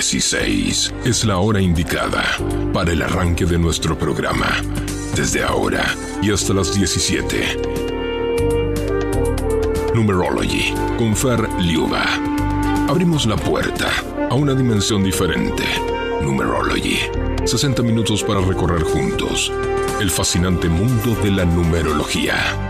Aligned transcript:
16 0.00 0.94
es 1.04 1.26
la 1.26 1.36
hora 1.40 1.60
indicada 1.60 2.24
para 2.72 2.90
el 2.90 3.02
arranque 3.02 3.44
de 3.44 3.58
nuestro 3.58 3.98
programa. 3.98 4.46
Desde 5.14 5.44
ahora 5.44 5.94
y 6.22 6.32
hasta 6.32 6.54
las 6.54 6.74
17. 6.74 7.58
Numerology 9.94 10.72
con 10.96 11.14
Fer 11.14 11.46
Liuba. 11.60 12.02
Abrimos 12.88 13.26
la 13.26 13.36
puerta 13.36 13.90
a 14.30 14.34
una 14.34 14.54
dimensión 14.54 15.04
diferente. 15.04 15.64
Numerology. 16.22 16.96
60 17.44 17.82
minutos 17.82 18.24
para 18.24 18.40
recorrer 18.40 18.82
juntos 18.84 19.52
el 20.00 20.10
fascinante 20.10 20.70
mundo 20.70 21.14
de 21.22 21.30
la 21.30 21.44
numerología. 21.44 22.69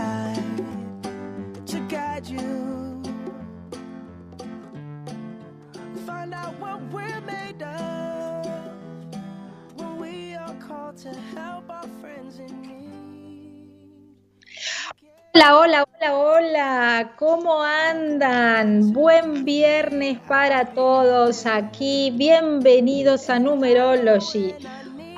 Hola, 15.41 15.57
hola, 15.57 15.85
hola, 15.99 16.17
hola, 16.19 17.11
¿cómo 17.17 17.63
andan? 17.63 18.93
Buen 18.93 19.43
viernes 19.43 20.19
para 20.27 20.65
todos 20.65 21.47
aquí, 21.47 22.13
bienvenidos 22.15 23.27
a 23.27 23.39
Numerology, 23.39 24.53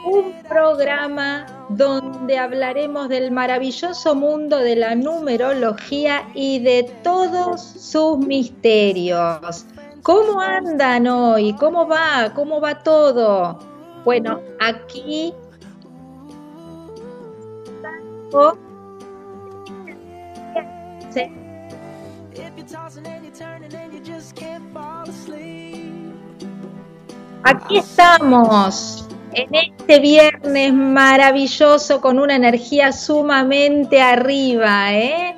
un 0.05 0.33
programa 0.47 1.45
donde 1.67 2.37
hablaremos 2.37 3.09
del 3.09 3.31
maravilloso 3.31 4.15
mundo 4.15 4.59
de 4.59 4.77
la 4.77 4.95
numerología 4.95 6.23
y 6.33 6.59
de 6.59 6.89
todos 7.03 7.61
sus 7.61 8.17
misterios. 8.19 9.65
¿Cómo 10.03 10.39
andan 10.39 11.05
hoy? 11.05 11.53
¿Cómo 11.57 11.85
va? 11.85 12.31
¿Cómo 12.33 12.61
va 12.61 12.81
todo? 12.81 13.59
Bueno, 14.05 14.39
aquí 14.61 15.33
Aquí 27.43 27.77
estamos 27.77 29.07
en 29.33 29.53
este 29.53 29.99
viernes 29.99 30.73
maravilloso 30.73 31.99
con 32.01 32.19
una 32.19 32.35
energía 32.35 32.91
sumamente 32.91 34.01
arriba, 34.01 34.93
¿eh? 34.93 35.35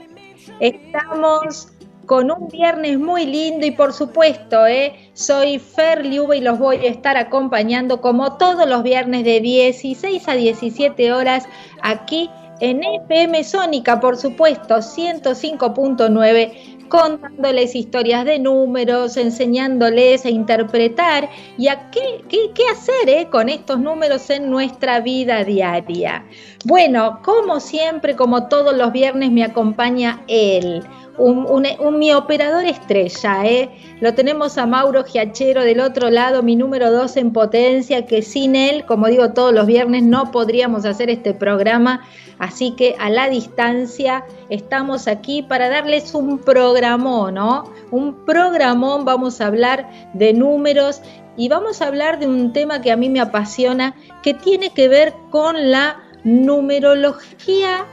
Estamos 0.59 1.70
con 2.06 2.30
un 2.30 2.48
viernes 2.50 3.00
muy 3.00 3.26
lindo 3.26 3.66
y 3.66 3.72
por 3.72 3.92
supuesto, 3.92 4.67
¿eh? 4.67 5.10
soy 5.14 5.60
Fer 5.60 6.06
Liuba 6.06 6.36
y 6.36 6.42
los 6.42 6.60
voy 6.60 6.78
a 6.78 6.89
estar 6.89 7.17
acompañando 7.17 8.00
como 8.02 8.38
todos 8.38 8.67
los 8.70 8.84
viernes 8.84 9.23
de 9.23 9.39
16 9.42 10.28
a 10.28 10.34
17 10.34 11.14
horas 11.14 11.45
aquí 11.82 12.30
en 12.59 12.84
FM 12.84 13.44
Sónica, 13.44 14.00
por 14.00 14.17
supuesto, 14.17 14.75
105.9 14.78 16.75
contándoles 16.88 17.75
historias 17.75 18.25
de 18.25 18.39
números, 18.39 19.17
enseñándoles 19.17 20.26
a 20.26 20.30
interpretar 20.30 21.30
y 21.58 21.67
a 21.67 21.89
qué, 21.89 22.23
qué, 22.30 22.52
qué 22.54 22.64
hacer 22.71 23.10
¿eh? 23.10 23.27
con 23.32 23.49
estos 23.49 23.80
números 23.80 24.30
en 24.30 24.49
nuestra 24.49 24.99
vida 24.99 25.43
diaria. 25.43 26.23
Bueno, 26.66 27.20
como 27.23 27.60
siempre, 27.60 28.16
como 28.16 28.48
todos 28.48 28.76
los 28.76 28.92
viernes, 28.92 29.32
me 29.32 29.43
acompaña 29.43 30.23
él. 30.27 30.83
Un, 31.17 31.98
mi 31.98 32.14
operador 32.14 32.65
estrella, 32.65 33.45
¿eh? 33.45 33.70
lo 34.02 34.14
tenemos 34.14 34.58
a 34.58 34.65
Mauro 34.65 35.05
Giachero 35.05 35.64
del 35.64 35.80
otro 35.80 36.09
lado, 36.09 36.43
mi 36.43 36.58
número 36.58 36.92
dos 36.92 37.15
en 37.15 37.31
potencia, 37.31 38.05
que 38.05 38.21
sin 38.21 38.55
él, 38.55 38.86
como 38.86 39.08
digo 39.08 39.31
todos 39.31 39.54
los 39.54 39.65
viernes, 39.65 40.04
no 40.04 40.31
podríamos 40.31 40.83
hacer 40.86 41.09
este 41.09 41.33
programa, 41.33 42.02
así 42.37 42.71
que 42.71 42.95
a 42.99 43.09
la 43.09 43.30
distancia 43.30 44.25
estamos 44.49 45.08
aquí 45.08 45.42
para 45.42 45.70
darles 45.70 46.14
un 46.14 46.39
programón, 46.39 47.36
¿no? 47.36 47.71
Un 47.92 48.25
programón, 48.25 49.05
vamos 49.05 49.39
a 49.39 49.48
hablar 49.48 49.89
de 50.14 50.33
números 50.33 51.02
y 51.37 51.48
vamos 51.48 51.81
a 51.81 51.87
hablar 51.87 52.20
de 52.20 52.27
un 52.27 52.52
tema 52.52 52.81
que 52.81 52.92
a 52.92 52.98
mí 52.98 53.09
me 53.09 53.21
apasiona, 53.21 53.95
que 54.21 54.33
tiene 54.33 54.71
que 54.71 54.89
ver 54.89 55.14
con 55.31 55.71
la 55.71 55.98
numerología 56.25 57.86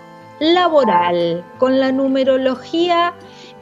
laboral, 0.42 1.44
con 1.58 1.78
la 1.78 1.92
numerología 1.92 3.14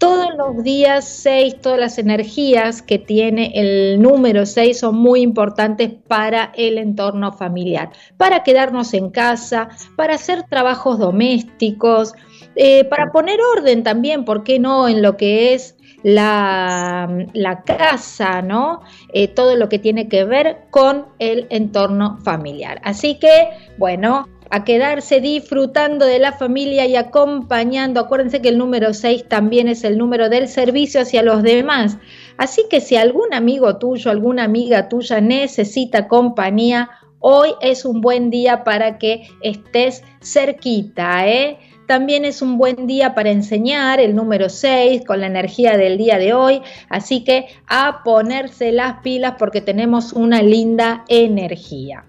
Todos 0.00 0.34
los 0.34 0.64
días 0.64 1.04
6, 1.04 1.60
todas 1.60 1.78
las 1.78 1.98
energías 1.98 2.80
que 2.80 2.98
tiene 2.98 3.52
el 3.54 4.00
número 4.00 4.46
6 4.46 4.80
son 4.80 4.96
muy 4.96 5.20
importantes 5.20 5.90
para 6.08 6.52
el 6.56 6.78
entorno 6.78 7.32
familiar, 7.32 7.90
para 8.16 8.42
quedarnos 8.42 8.94
en 8.94 9.10
casa, 9.10 9.68
para 9.96 10.14
hacer 10.14 10.44
trabajos 10.44 10.98
domésticos, 10.98 12.14
eh, 12.56 12.84
para 12.84 13.12
poner 13.12 13.40
orden 13.58 13.82
también, 13.82 14.24
¿por 14.24 14.42
qué 14.42 14.58
no?, 14.58 14.88
en 14.88 15.02
lo 15.02 15.18
que 15.18 15.52
es 15.52 15.76
la, 16.02 17.26
casa, 17.66 18.40
¿no? 18.40 18.80
Eh, 19.12 19.28
todo 19.28 19.54
lo 19.56 19.68
que 19.68 19.78
tiene 19.78 20.08
que 20.08 20.24
ver 20.24 20.62
con 20.70 21.08
el 21.18 21.46
entorno 21.50 22.16
familiar. 22.24 22.80
Así 22.84 23.18
que, 23.18 23.50
bueno, 23.76 24.28
a 24.50 24.64
quedarse 24.64 25.20
disfrutando 25.20 26.06
de 26.06 26.18
la 26.18 26.32
familia 26.32 26.84
y 26.86 26.96
acompañando. 26.96 28.00
Acuérdense 28.00 28.42
que 28.42 28.48
el 28.48 28.58
número 28.58 28.92
6 28.92 29.28
también 29.28 29.68
es 29.68 29.84
el 29.84 29.96
número 29.96 30.28
del 30.28 30.48
servicio 30.48 31.00
hacia 31.00 31.22
los 31.22 31.42
demás. 31.42 31.98
Así 32.36 32.64
que 32.68 32.80
si 32.80 32.96
algún 32.96 33.32
amigo 33.32 33.78
tuyo, 33.78 34.10
alguna 34.10 34.44
amiga 34.44 34.88
tuya 34.88 35.20
necesita 35.20 36.08
compañía, 36.08 36.90
hoy 37.20 37.50
es 37.60 37.84
un 37.84 38.00
buen 38.00 38.30
día 38.30 38.64
para 38.64 38.98
que 38.98 39.28
estés 39.42 40.02
cerquita, 40.20 41.28
¿eh? 41.28 41.58
También 41.86 42.24
es 42.24 42.40
un 42.40 42.56
buen 42.56 42.86
día 42.86 43.16
para 43.16 43.30
enseñar, 43.30 43.98
el 43.98 44.14
número 44.14 44.48
6, 44.48 45.02
con 45.04 45.20
la 45.20 45.26
energía 45.26 45.76
del 45.76 45.98
día 45.98 46.18
de 46.18 46.32
hoy. 46.32 46.62
Así 46.88 47.24
que 47.24 47.46
a 47.66 48.02
ponerse 48.04 48.70
las 48.70 49.00
pilas 49.02 49.34
porque 49.38 49.60
tenemos 49.60 50.12
una 50.12 50.40
linda 50.40 51.04
energía. 51.08 52.04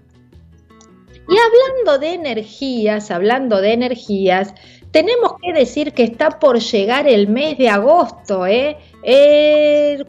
Y 1.28 1.36
hablando 1.36 1.98
de 1.98 2.14
energías, 2.14 3.10
hablando 3.10 3.60
de 3.60 3.72
energías, 3.72 4.54
tenemos 4.90 5.36
que 5.40 5.52
decir 5.52 5.92
que 5.92 6.02
está 6.02 6.38
por 6.38 6.58
llegar 6.58 7.08
el 7.08 7.28
mes 7.28 7.56
de 7.56 7.70
agosto, 7.70 8.46
¿eh? 8.46 8.76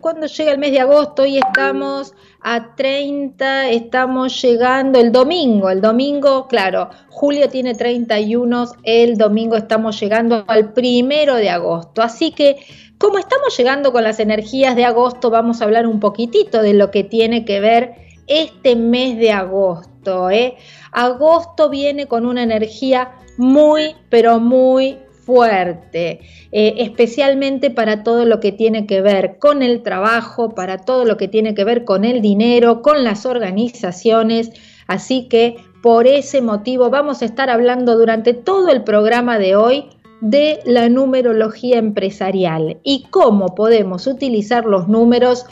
cuando 0.02 0.28
llega 0.28 0.52
el 0.52 0.58
mes 0.58 0.72
de 0.72 0.82
agosto? 0.82 1.24
Hoy 1.24 1.38
estamos 1.38 2.14
a 2.42 2.76
30, 2.76 3.70
estamos 3.70 4.42
llegando 4.42 5.00
el 5.00 5.12
domingo. 5.12 5.70
El 5.70 5.80
domingo, 5.80 6.48
claro, 6.48 6.90
julio 7.10 7.48
tiene 7.48 7.74
31, 7.76 8.66
el 8.84 9.18
domingo 9.18 9.56
estamos 9.56 10.00
llegando 10.00 10.44
al 10.48 10.74
primero 10.74 11.36
de 11.36 11.50
agosto. 11.50 12.02
Así 12.02 12.32
que, 12.32 12.58
como 12.98 13.18
estamos 13.20 13.56
llegando 13.58 13.94
con 13.94 14.04
las 14.04 14.20
energías 14.20 14.76
de 14.76 14.84
agosto, 14.84 15.30
vamos 15.30 15.62
a 15.62 15.66
hablar 15.66 15.88
un 15.88 16.02
poquitito 16.02 16.62
de 16.62 16.74
lo 16.74 16.92
que 16.92 17.06
tiene 17.06 17.46
que 17.46 17.62
ver 17.62 17.96
este 18.28 18.76
mes 18.76 19.18
de 19.18 19.32
agosto. 19.32 20.30
¿eh? 20.30 20.56
Agosto 20.92 21.70
viene 21.70 22.08
con 22.08 22.26
una 22.26 22.44
energía 22.44 23.12
muy, 23.38 23.96
pero 24.10 24.40
muy 24.40 24.98
fuerte, 25.26 26.20
eh, 26.52 26.76
especialmente 26.80 27.72
para 27.72 28.04
todo 28.04 28.26
lo 28.26 28.40
que 28.40 28.52
tiene 28.52 28.86
que 28.86 29.02
ver 29.02 29.38
con 29.40 29.64
el 29.64 29.82
trabajo, 29.82 30.54
para 30.54 30.80
todo 30.80 31.06
lo 31.06 31.18
que 31.18 31.28
tiene 31.28 31.54
que 31.56 31.64
ver 31.64 31.86
con 31.86 32.04
el 32.04 32.22
dinero, 32.22 32.82
con 32.82 33.04
las 33.04 33.26
organizaciones. 33.26 34.52
Así 34.88 35.28
que 35.30 35.56
por 35.82 36.08
ese 36.08 36.42
motivo 36.42 36.90
vamos 36.90 37.22
a 37.22 37.26
estar 37.26 37.50
hablando 37.50 37.98
durante 37.98 38.34
todo 38.34 38.70
el 38.70 38.84
programa 38.84 39.40
de 39.40 39.56
hoy 39.56 39.86
de 40.22 40.60
la 40.66 40.88
numerología 40.88 41.78
empresarial 41.78 42.80
y 42.84 43.06
cómo 43.10 43.56
podemos 43.56 44.08
utilizar 44.08 44.66
los 44.66 44.88
números 44.88 45.46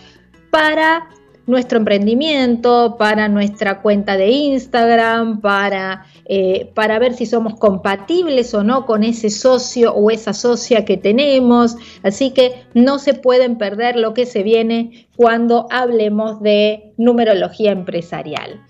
para 0.49 1.09
nuestro 1.47 1.79
emprendimiento, 1.79 2.95
para 2.97 3.27
nuestra 3.27 3.81
cuenta 3.81 4.17
de 4.17 4.29
Instagram, 4.29 5.41
para, 5.41 6.05
eh, 6.25 6.71
para 6.73 6.99
ver 6.99 7.13
si 7.13 7.25
somos 7.25 7.55
compatibles 7.55 8.53
o 8.53 8.63
no 8.63 8.85
con 8.85 9.03
ese 9.03 9.29
socio 9.29 9.93
o 9.93 10.11
esa 10.11 10.33
socia 10.33 10.85
que 10.85 10.97
tenemos. 10.97 11.75
Así 12.03 12.31
que 12.31 12.63
no 12.73 12.99
se 12.99 13.13
pueden 13.13 13.57
perder 13.57 13.95
lo 13.95 14.13
que 14.13 14.25
se 14.25 14.43
viene 14.43 15.07
cuando 15.15 15.67
hablemos 15.71 16.41
de 16.41 16.93
numerología 16.97 17.71
empresarial. 17.71 18.61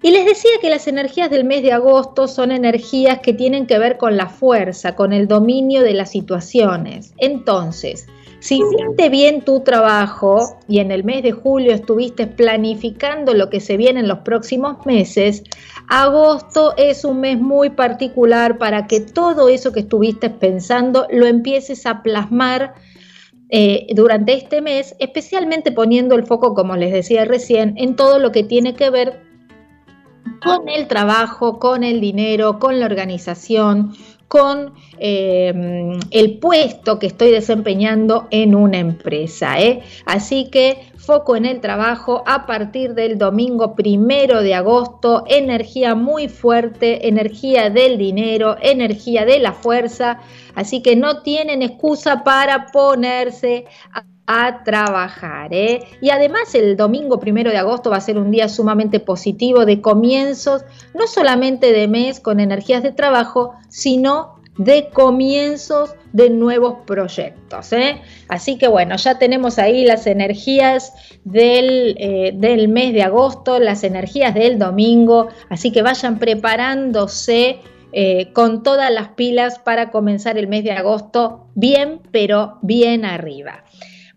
Y 0.00 0.12
les 0.12 0.24
decía 0.24 0.52
que 0.60 0.70
las 0.70 0.86
energías 0.86 1.28
del 1.28 1.44
mes 1.44 1.62
de 1.62 1.72
agosto 1.72 2.28
son 2.28 2.52
energías 2.52 3.18
que 3.18 3.32
tienen 3.32 3.66
que 3.66 3.80
ver 3.80 3.96
con 3.96 4.16
la 4.16 4.28
fuerza, 4.28 4.94
con 4.94 5.12
el 5.12 5.26
dominio 5.26 5.82
de 5.82 5.94
las 5.94 6.12
situaciones. 6.12 7.14
Entonces, 7.18 8.06
si 8.40 8.58
hiciste 8.58 9.08
bien 9.08 9.42
tu 9.42 9.60
trabajo 9.60 10.58
y 10.68 10.78
en 10.78 10.92
el 10.92 11.02
mes 11.04 11.22
de 11.22 11.32
julio 11.32 11.72
estuviste 11.72 12.26
planificando 12.26 13.34
lo 13.34 13.50
que 13.50 13.60
se 13.60 13.76
viene 13.76 14.00
en 14.00 14.08
los 14.08 14.20
próximos 14.20 14.86
meses, 14.86 15.42
agosto 15.88 16.74
es 16.76 17.04
un 17.04 17.20
mes 17.20 17.38
muy 17.38 17.70
particular 17.70 18.58
para 18.58 18.86
que 18.86 19.00
todo 19.00 19.48
eso 19.48 19.72
que 19.72 19.80
estuviste 19.80 20.30
pensando 20.30 21.06
lo 21.10 21.26
empieces 21.26 21.84
a 21.86 22.02
plasmar 22.02 22.74
eh, 23.50 23.86
durante 23.94 24.34
este 24.34 24.60
mes, 24.60 24.94
especialmente 24.98 25.72
poniendo 25.72 26.14
el 26.14 26.24
foco, 26.24 26.54
como 26.54 26.76
les 26.76 26.92
decía 26.92 27.24
recién, 27.24 27.74
en 27.76 27.96
todo 27.96 28.18
lo 28.18 28.30
que 28.30 28.44
tiene 28.44 28.74
que 28.74 28.90
ver 28.90 29.22
con 30.42 30.68
el 30.68 30.86
trabajo, 30.86 31.58
con 31.58 31.82
el 31.82 32.00
dinero, 32.00 32.58
con 32.58 32.78
la 32.78 32.86
organización, 32.86 33.94
con 34.28 34.74
eh, 34.98 35.98
el 36.10 36.38
puesto 36.38 36.98
que 36.98 37.06
estoy 37.06 37.30
desempeñando 37.30 38.28
en 38.30 38.54
una 38.54 38.78
empresa. 38.78 39.58
¿eh? 39.60 39.82
Así 40.04 40.50
que 40.50 40.82
foco 40.96 41.36
en 41.36 41.46
el 41.46 41.60
trabajo 41.62 42.22
a 42.26 42.44
partir 42.44 42.94
del 42.94 43.16
domingo 43.16 43.74
primero 43.74 44.42
de 44.42 44.54
agosto, 44.54 45.24
energía 45.26 45.94
muy 45.94 46.28
fuerte, 46.28 47.08
energía 47.08 47.70
del 47.70 47.96
dinero, 47.96 48.56
energía 48.60 49.24
de 49.24 49.38
la 49.38 49.54
fuerza, 49.54 50.20
así 50.54 50.82
que 50.82 50.96
no 50.96 51.22
tienen 51.22 51.62
excusa 51.62 52.24
para 52.24 52.66
ponerse 52.66 53.64
a 53.90 54.04
a 54.28 54.62
trabajar. 54.62 55.48
¿eh? 55.54 55.80
Y 56.02 56.10
además 56.10 56.54
el 56.54 56.76
domingo 56.76 57.18
primero 57.18 57.50
de 57.50 57.56
agosto 57.56 57.88
va 57.88 57.96
a 57.96 58.02
ser 58.02 58.18
un 58.18 58.30
día 58.30 58.50
sumamente 58.50 59.00
positivo 59.00 59.64
de 59.64 59.80
comienzos, 59.80 60.64
no 60.94 61.06
solamente 61.06 61.72
de 61.72 61.88
mes 61.88 62.20
con 62.20 62.38
energías 62.38 62.82
de 62.82 62.92
trabajo, 62.92 63.54
sino 63.70 64.36
de 64.58 64.90
comienzos 64.90 65.94
de 66.12 66.28
nuevos 66.28 66.74
proyectos. 66.84 67.72
¿eh? 67.72 68.02
Así 68.28 68.58
que 68.58 68.68
bueno, 68.68 68.96
ya 68.96 69.18
tenemos 69.18 69.58
ahí 69.58 69.86
las 69.86 70.06
energías 70.06 70.92
del, 71.24 71.96
eh, 71.98 72.32
del, 72.34 72.68
mes 72.68 72.92
de 72.92 73.04
agosto, 73.04 73.58
las 73.58 73.82
energías 73.82 74.34
del 74.34 74.58
domingo, 74.58 75.28
así 75.48 75.72
que 75.72 75.80
vayan 75.80 76.18
preparándose 76.18 77.60
con 78.34 78.62
todas 78.62 78.92
las 78.92 79.08
pilas 79.08 79.58
para 79.58 79.90
comenzar 79.90 80.36
el 80.36 80.46
mes 80.46 80.62
de 80.62 80.72
agosto 80.72 81.46
bien, 81.54 82.02
pero 82.12 82.58
bien 82.60 83.06
arriba. 83.06 83.64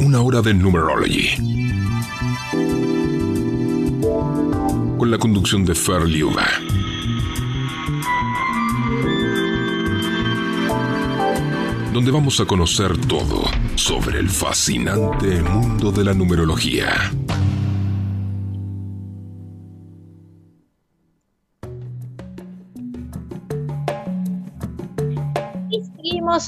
Una 0.00 0.20
hora 0.20 0.42
de 0.42 0.52
Numerology. 0.52 1.36
Con 4.98 5.10
la 5.10 5.18
conducción 5.18 5.64
de 5.64 5.74
Fer 5.74 6.08
Liuba. 6.08 6.46
Donde 11.92 12.10
vamos 12.10 12.40
a 12.40 12.46
conocer 12.46 12.96
todo 13.06 13.44
sobre 13.76 14.18
el 14.18 14.28
fascinante 14.28 15.40
mundo 15.42 15.92
de 15.92 16.04
la 16.04 16.14
numerología. 16.14 17.12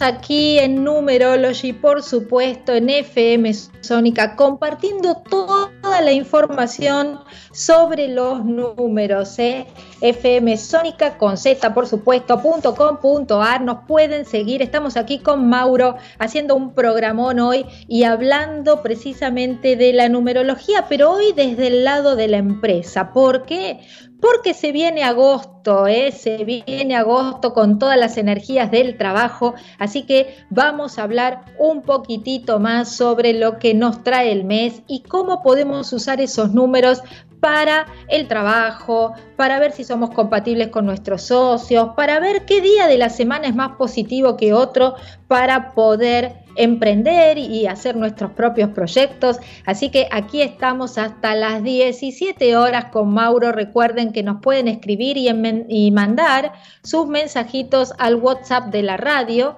Aquí 0.02 0.58
en 0.58 0.84
Numerology, 0.84 1.72
por 1.72 2.02
supuesto, 2.02 2.72
en 2.74 2.90
FM 2.90 3.52
Sónica, 3.80 4.36
compartiendo 4.36 5.16
toda 5.28 6.00
la 6.00 6.12
información 6.12 7.20
sobre 7.52 8.08
los 8.08 8.44
números. 8.44 9.38
¿eh? 9.38 9.66
FM 10.00 10.56
Sónica 10.56 11.16
con 11.16 11.36
Z, 11.36 11.72
por 11.72 11.86
supuesto, 11.86 12.40
.com.ar. 12.42 13.60
Nos 13.62 13.84
pueden 13.86 14.26
seguir. 14.26 14.62
Estamos 14.62 14.96
aquí 14.96 15.18
con 15.18 15.48
Mauro 15.48 15.96
haciendo 16.18 16.54
un 16.54 16.74
programón 16.74 17.40
hoy 17.40 17.64
y 17.88 18.04
hablando 18.04 18.82
precisamente 18.82 19.76
de 19.76 19.92
la 19.92 20.08
numerología, 20.08 20.86
pero 20.88 21.12
hoy 21.12 21.32
desde 21.34 21.68
el 21.68 21.84
lado 21.84 22.16
de 22.16 22.28
la 22.28 22.38
empresa. 22.38 23.12
¿Por 23.12 23.44
qué? 23.46 23.80
Porque 24.26 24.54
se 24.54 24.72
viene 24.72 25.04
agosto, 25.04 25.86
¿eh? 25.86 26.10
se 26.10 26.44
viene 26.44 26.96
agosto 26.96 27.52
con 27.52 27.78
todas 27.78 27.96
las 27.96 28.16
energías 28.16 28.72
del 28.72 28.98
trabajo, 28.98 29.54
así 29.78 30.02
que 30.02 30.34
vamos 30.50 30.98
a 30.98 31.04
hablar 31.04 31.44
un 31.60 31.82
poquitito 31.82 32.58
más 32.58 32.90
sobre 32.90 33.34
lo 33.34 33.60
que 33.60 33.72
nos 33.72 34.02
trae 34.02 34.32
el 34.32 34.42
mes 34.42 34.82
y 34.88 35.02
cómo 35.02 35.44
podemos 35.44 35.92
usar 35.92 36.20
esos 36.20 36.52
números 36.52 37.02
para 37.40 37.86
el 38.08 38.28
trabajo, 38.28 39.12
para 39.36 39.58
ver 39.58 39.72
si 39.72 39.84
somos 39.84 40.10
compatibles 40.10 40.68
con 40.68 40.86
nuestros 40.86 41.22
socios, 41.22 41.90
para 41.96 42.20
ver 42.20 42.44
qué 42.44 42.60
día 42.60 42.86
de 42.86 42.98
la 42.98 43.10
semana 43.10 43.48
es 43.48 43.54
más 43.54 43.76
positivo 43.76 44.36
que 44.36 44.52
otro 44.52 44.94
para 45.28 45.72
poder 45.72 46.46
emprender 46.56 47.38
y 47.38 47.66
hacer 47.66 47.96
nuestros 47.96 48.32
propios 48.32 48.70
proyectos. 48.70 49.38
Así 49.64 49.90
que 49.90 50.08
aquí 50.10 50.42
estamos 50.42 50.98
hasta 50.98 51.34
las 51.34 51.62
17 51.62 52.56
horas 52.56 52.86
con 52.86 53.12
Mauro. 53.12 53.52
Recuerden 53.52 54.12
que 54.12 54.22
nos 54.22 54.40
pueden 54.40 54.68
escribir 54.68 55.16
y, 55.18 55.90
mandar 55.90 56.52
sus 56.82 57.06
mensajitos 57.06 57.92
al 57.98 58.16
WhatsApp 58.16 58.66
de 58.66 58.82
la 58.82 58.96
radio 58.96 59.56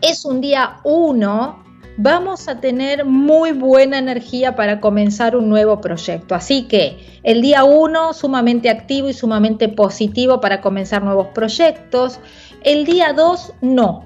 es 0.00 0.24
un 0.24 0.40
día 0.40 0.78
1, 0.84 1.64
vamos 1.98 2.48
a 2.48 2.60
tener 2.60 3.04
muy 3.04 3.52
buena 3.52 3.98
energía 3.98 4.56
para 4.56 4.80
comenzar 4.80 5.36
un 5.36 5.50
nuevo 5.50 5.80
proyecto. 5.82 6.34
Así 6.34 6.62
que 6.62 6.98
el 7.22 7.42
día 7.42 7.64
1 7.64 8.14
sumamente 8.14 8.70
activo 8.70 9.10
y 9.10 9.12
sumamente 9.12 9.68
positivo 9.68 10.40
para 10.40 10.62
comenzar 10.62 11.02
nuevos 11.02 11.28
proyectos. 11.34 12.18
El 12.62 12.84
día 12.84 13.12
2 13.12 13.54
no. 13.62 14.04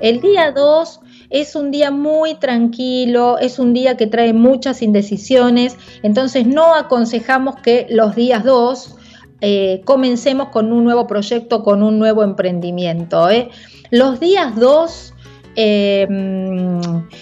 El 0.00 0.20
día 0.20 0.52
2 0.52 1.00
es 1.30 1.54
un 1.56 1.70
día 1.70 1.90
muy 1.90 2.34
tranquilo, 2.34 3.38
es 3.38 3.58
un 3.58 3.72
día 3.72 3.96
que 3.96 4.06
trae 4.06 4.32
muchas 4.32 4.82
indecisiones, 4.82 5.76
entonces 6.02 6.46
no 6.46 6.74
aconsejamos 6.74 7.56
que 7.56 7.86
los 7.88 8.14
días 8.14 8.44
2 8.44 8.96
eh, 9.40 9.82
comencemos 9.84 10.48
con 10.48 10.72
un 10.72 10.84
nuevo 10.84 11.06
proyecto, 11.06 11.62
con 11.62 11.82
un 11.82 11.98
nuevo 11.98 12.22
emprendimiento. 12.22 13.28
¿eh? 13.28 13.50
Los 13.90 14.20
días 14.20 14.56
2 14.56 15.11
eh, 15.56 16.06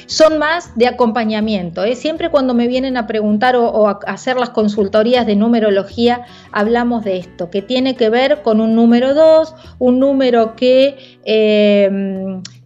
son 0.06 0.38
más 0.38 0.76
de 0.76 0.86
acompañamiento. 0.86 1.82
Siempre 1.94 2.30
cuando 2.30 2.54
me 2.54 2.68
vienen 2.68 2.96
a 2.96 3.06
preguntar 3.06 3.56
o, 3.56 3.88
a 3.88 3.98
hacer 4.06 4.36
las 4.36 4.50
consultorías 4.50 5.26
de 5.26 5.36
numerología, 5.36 6.24
hablamos 6.52 7.04
de 7.04 7.18
esto, 7.18 7.50
que 7.50 7.62
tiene 7.62 7.96
que 7.96 8.10
ver 8.10 8.42
con 8.42 8.60
un 8.60 8.74
número 8.74 9.14
2, 9.14 9.54
un 9.78 9.98
número 9.98 10.56
que 10.56 11.20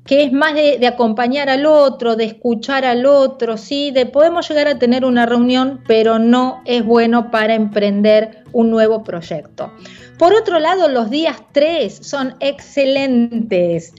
que 0.06 0.25
es 0.25 0.33
más 0.33 0.54
de, 0.54 0.87
acompañar 0.87 1.49
al 1.49 1.64
otro, 1.66 2.16
de 2.16 2.25
escuchar 2.25 2.85
al 2.85 3.06
otro, 3.06 3.56
¿sí? 3.56 3.90
De 3.90 4.06
podemos 4.06 4.49
llegar 4.49 4.68
a 4.68 4.78
tener 4.78 5.04
una 5.04 5.25
reunión, 5.25 5.80
pero 5.87 6.18
no 6.18 6.62
es 6.66 6.85
bueno 6.85 7.30
para 7.30 7.54
emprender 7.54 8.44
un 8.52 8.71
nuevo 8.71 9.02
proyecto. 9.02 9.73
Por 10.18 10.35
otro 10.35 10.59
lado, 10.59 10.88
los 10.88 11.11
días 11.11 11.38
3 11.52 12.06
son 12.06 12.35
excelentes. 12.40 13.94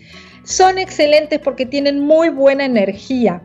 Son 0.45 0.77
excelentes 0.77 1.39
porque 1.39 1.65
tienen 1.65 1.99
muy 1.99 2.29
buena 2.29 2.63
energía 2.63 3.41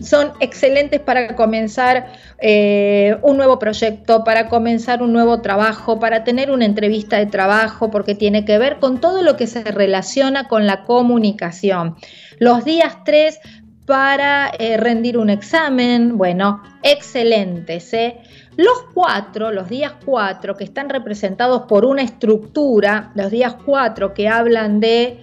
son 0.00 0.32
excelentes 0.40 1.00
para 1.00 1.34
comenzar 1.34 2.12
eh, 2.38 3.16
un 3.22 3.36
nuevo 3.36 3.58
proyecto, 3.58 4.24
para 4.24 4.48
comenzar 4.48 5.02
un 5.02 5.12
nuevo 5.12 5.40
trabajo, 5.40 5.98
para 5.98 6.24
tener 6.24 6.50
una 6.50 6.64
entrevista 6.64 7.18
de 7.18 7.26
trabajo, 7.26 7.90
porque 7.90 8.14
tiene 8.14 8.44
que 8.44 8.58
ver 8.58 8.78
con 8.78 9.00
todo 9.00 9.22
lo 9.22 9.36
que 9.36 9.46
se 9.46 9.64
relaciona 9.64 10.48
con 10.48 10.66
la 10.66 10.84
comunicación. 10.84 11.96
Los 12.38 12.64
días 12.64 12.98
3 13.04 13.40
para 13.86 14.50
eh, 14.58 14.76
rendir 14.76 15.16
un 15.16 15.30
examen, 15.30 16.18
bueno, 16.18 16.62
excelentes. 16.82 17.92
¿eh? 17.94 18.18
Los 18.56 18.84
cuatro, 18.92 19.50
los 19.50 19.68
días 19.68 19.94
cuatro 20.04 20.56
que 20.56 20.64
están 20.64 20.90
representados 20.90 21.62
por 21.62 21.86
una 21.86 22.02
estructura, 22.02 23.10
los 23.14 23.30
días 23.30 23.56
cuatro 23.64 24.12
que 24.12 24.28
hablan 24.28 24.78
de 24.78 25.20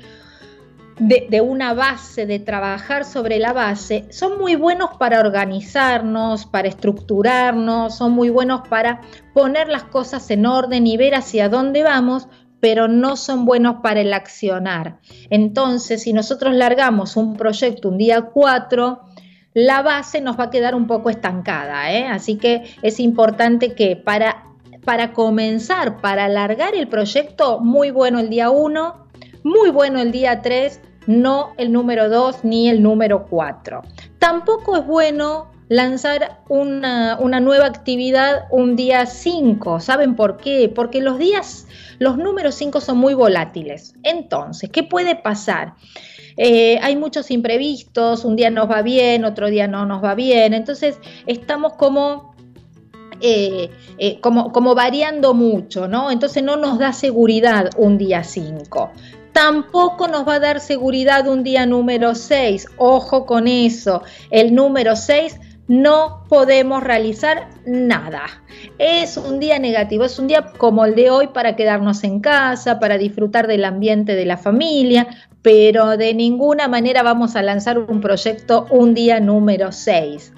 de, 1.00 1.42
una 1.42 1.74
base, 1.74 2.26
de 2.26 2.40
trabajar 2.40 3.04
sobre 3.04 3.38
la 3.38 3.52
base, 3.52 4.06
son 4.12 4.38
muy 4.38 4.56
buenos 4.56 4.92
para 4.98 5.20
organizarnos, 5.20 6.46
para 6.46 6.68
estructurarnos, 6.68 7.98
son 7.98 8.14
muy 8.14 8.30
buenos 8.30 8.68
para 8.70 9.02
poner 9.34 9.68
las 9.68 9.84
cosas 9.84 10.30
en 10.32 10.46
orden 10.46 10.88
y 10.88 10.96
ver 10.96 11.16
hacia 11.16 11.50
dónde 11.50 11.84
vamos, 11.84 12.28
pero 12.62 12.88
no 12.88 13.18
son 13.18 13.46
buenos 13.46 13.82
para 13.84 14.00
el 14.00 14.14
accionar. 14.14 15.00
Entonces, 15.30 16.04
si 16.04 16.14
nosotros 16.14 16.56
largamos 16.56 17.18
un 17.18 17.36
proyecto 17.36 17.90
un 17.90 17.98
día 17.98 18.22
4, 18.22 19.02
la 19.54 19.82
base 19.82 20.22
nos 20.22 20.40
va 20.40 20.46
a 20.46 20.50
quedar 20.50 20.76
un 20.76 20.88
poco 20.88 21.10
estancada. 21.10 21.92
¿eh? 21.92 22.08
Así 22.08 22.38
que 22.38 22.64
es 22.82 23.00
importante 23.00 23.74
que 23.74 23.98
para, 23.98 24.46
para 24.86 25.12
comenzar, 25.12 26.02
para 26.02 26.26
alargar 26.26 26.74
el 26.74 26.88
proyecto, 26.88 27.60
muy 27.60 27.92
bueno 27.92 28.20
el 28.20 28.30
día 28.30 28.50
1, 28.50 29.05
muy 29.46 29.70
bueno 29.70 30.00
el 30.00 30.12
día 30.12 30.42
3, 30.42 30.82
no 31.06 31.54
el 31.58 31.72
número 31.72 32.10
2 32.10 32.44
ni 32.44 32.68
el 32.68 32.82
número 32.82 33.28
4. 33.30 33.84
Tampoco 34.18 34.76
es 34.76 34.88
bueno 34.88 35.52
lanzar 35.70 36.42
una, 36.50 37.16
nueva 37.40 37.68
actividad 37.68 38.46
un 38.50 38.76
día 38.76 39.06
5. 39.06 39.80
¿Saben 39.82 40.16
por 40.16 40.38
qué? 40.38 40.68
Porque 40.74 41.00
los 41.00 41.20
días, 41.20 41.68
los 42.00 42.18
números 42.18 42.56
5 42.56 42.82
son 42.82 42.98
muy 42.98 43.14
volátiles. 43.14 43.94
Entonces, 44.02 44.72
¿qué 44.72 44.82
puede 44.82 45.16
pasar? 45.16 45.76
Eh, 46.38 46.80
hay 46.82 46.96
muchos 46.96 47.30
imprevistos, 47.30 48.26
un 48.26 48.36
día 48.36 48.50
nos 48.50 48.68
va 48.68 48.82
bien, 48.82 49.26
otro 49.26 49.52
día 49.52 49.68
no 49.68 49.86
nos 49.86 50.04
va 50.04 50.16
bien, 50.16 50.56
entonces 50.56 50.98
estamos 51.28 51.74
como 51.74 52.36
eh, 53.22 53.70
eh, 54.00 54.20
como, 54.20 54.52
como, 54.52 54.76
variando 54.76 55.34
mucho, 55.34 55.88
¿no? 55.88 56.12
Entonces 56.12 56.44
no 56.44 56.58
nos 56.58 56.80
da 56.80 56.92
seguridad 56.92 57.70
un 57.78 57.98
día 57.98 58.24
5 58.26 58.92
tampoco 59.36 60.08
nos 60.08 60.26
va 60.26 60.36
a 60.36 60.40
dar 60.40 60.62
seguridad 60.62 61.28
un 61.28 61.44
día 61.44 61.66
número 61.66 62.16
6. 62.16 62.68
Ojo 62.78 63.26
con 63.26 63.50
eso. 63.50 64.02
El 64.32 64.56
número 64.56 64.96
6 64.96 65.38
no 65.68 66.24
podemos 66.30 66.82
realizar 66.82 67.50
nada. 67.66 68.24
Es 68.80 69.18
un 69.18 69.42
día 69.42 69.60
negativo, 69.60 70.06
es 70.06 70.18
un 70.20 70.28
día 70.28 70.54
como 70.58 70.86
el 70.86 70.96
de 70.96 71.10
hoy 71.10 71.28
para 71.28 71.58
quedarnos 71.58 72.06
en 72.06 72.22
casa, 72.22 72.80
para 72.80 72.98
disfrutar 72.98 73.48
del 73.48 73.66
ambiente 73.66 74.16
de 74.16 74.26
la 74.26 74.38
familia, 74.38 75.08
pero 75.42 75.98
de 75.98 76.14
ninguna 76.14 76.70
manera 76.70 77.04
vamos 77.04 77.36
a 77.36 77.42
lanzar 77.42 77.78
un 77.78 78.00
proyecto 78.00 78.68
un 78.70 78.94
día 78.94 79.20
número 79.20 79.74
6. 79.74 80.32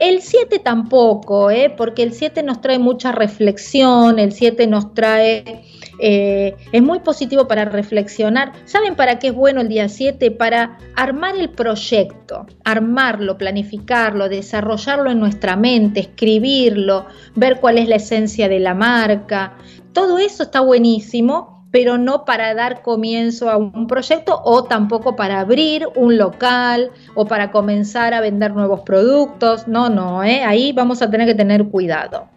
El 0.00 0.22
7 0.22 0.58
tampoco, 0.58 1.50
¿eh? 1.50 1.72
porque 1.76 2.02
el 2.02 2.12
7 2.12 2.42
nos 2.42 2.60
trae 2.60 2.78
mucha 2.78 3.12
reflexión, 3.12 4.18
el 4.18 4.32
7 4.32 4.66
nos 4.66 4.92
trae 4.94 5.64
eh, 5.98 6.56
es 6.72 6.82
muy 6.82 7.00
positivo 7.00 7.46
para 7.46 7.64
reflexionar. 7.64 8.52
¿Saben 8.64 8.96
para 8.96 9.18
qué 9.18 9.28
es 9.28 9.34
bueno 9.34 9.60
el 9.60 9.68
día 9.68 9.88
7? 9.88 10.30
Para 10.32 10.78
armar 10.96 11.36
el 11.36 11.50
proyecto, 11.50 12.46
armarlo, 12.64 13.38
planificarlo, 13.38 14.28
desarrollarlo 14.28 15.10
en 15.10 15.20
nuestra 15.20 15.56
mente, 15.56 16.00
escribirlo, 16.00 17.06
ver 17.34 17.60
cuál 17.60 17.78
es 17.78 17.88
la 17.88 17.96
esencia 17.96 18.48
de 18.48 18.60
la 18.60 18.74
marca. 18.74 19.56
Todo 19.92 20.18
eso 20.18 20.42
está 20.42 20.60
buenísimo 20.60 21.53
pero 21.74 21.98
no 21.98 22.24
para 22.24 22.54
dar 22.54 22.82
comienzo 22.82 23.50
a 23.50 23.56
un 23.56 23.88
proyecto 23.88 24.40
o 24.44 24.62
tampoco 24.62 25.16
para 25.16 25.40
abrir 25.40 25.88
un 25.96 26.16
local 26.16 26.92
o 27.16 27.26
para 27.26 27.50
comenzar 27.50 28.14
a 28.14 28.20
vender 28.20 28.52
nuevos 28.52 28.82
productos. 28.82 29.66
No, 29.66 29.90
no, 29.90 30.22
¿eh? 30.22 30.44
ahí 30.44 30.70
vamos 30.70 31.02
a 31.02 31.10
tener 31.10 31.26
que 31.26 31.34
tener 31.34 31.64
cuidado. 31.64 32.28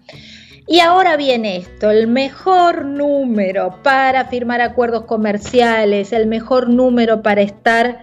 Y 0.65 0.79
ahora 0.79 1.17
viene 1.17 1.57
esto, 1.57 1.91
el 1.91 2.07
mejor 2.07 2.83
número 2.85 3.77
para 3.83 4.25
firmar 4.25 4.59
acuerdos 4.59 5.03
comerciales, 5.03 6.13
el 6.13 6.25
mejor 6.25 6.67
número 6.67 7.21
para 7.21 7.41
estar 7.41 7.99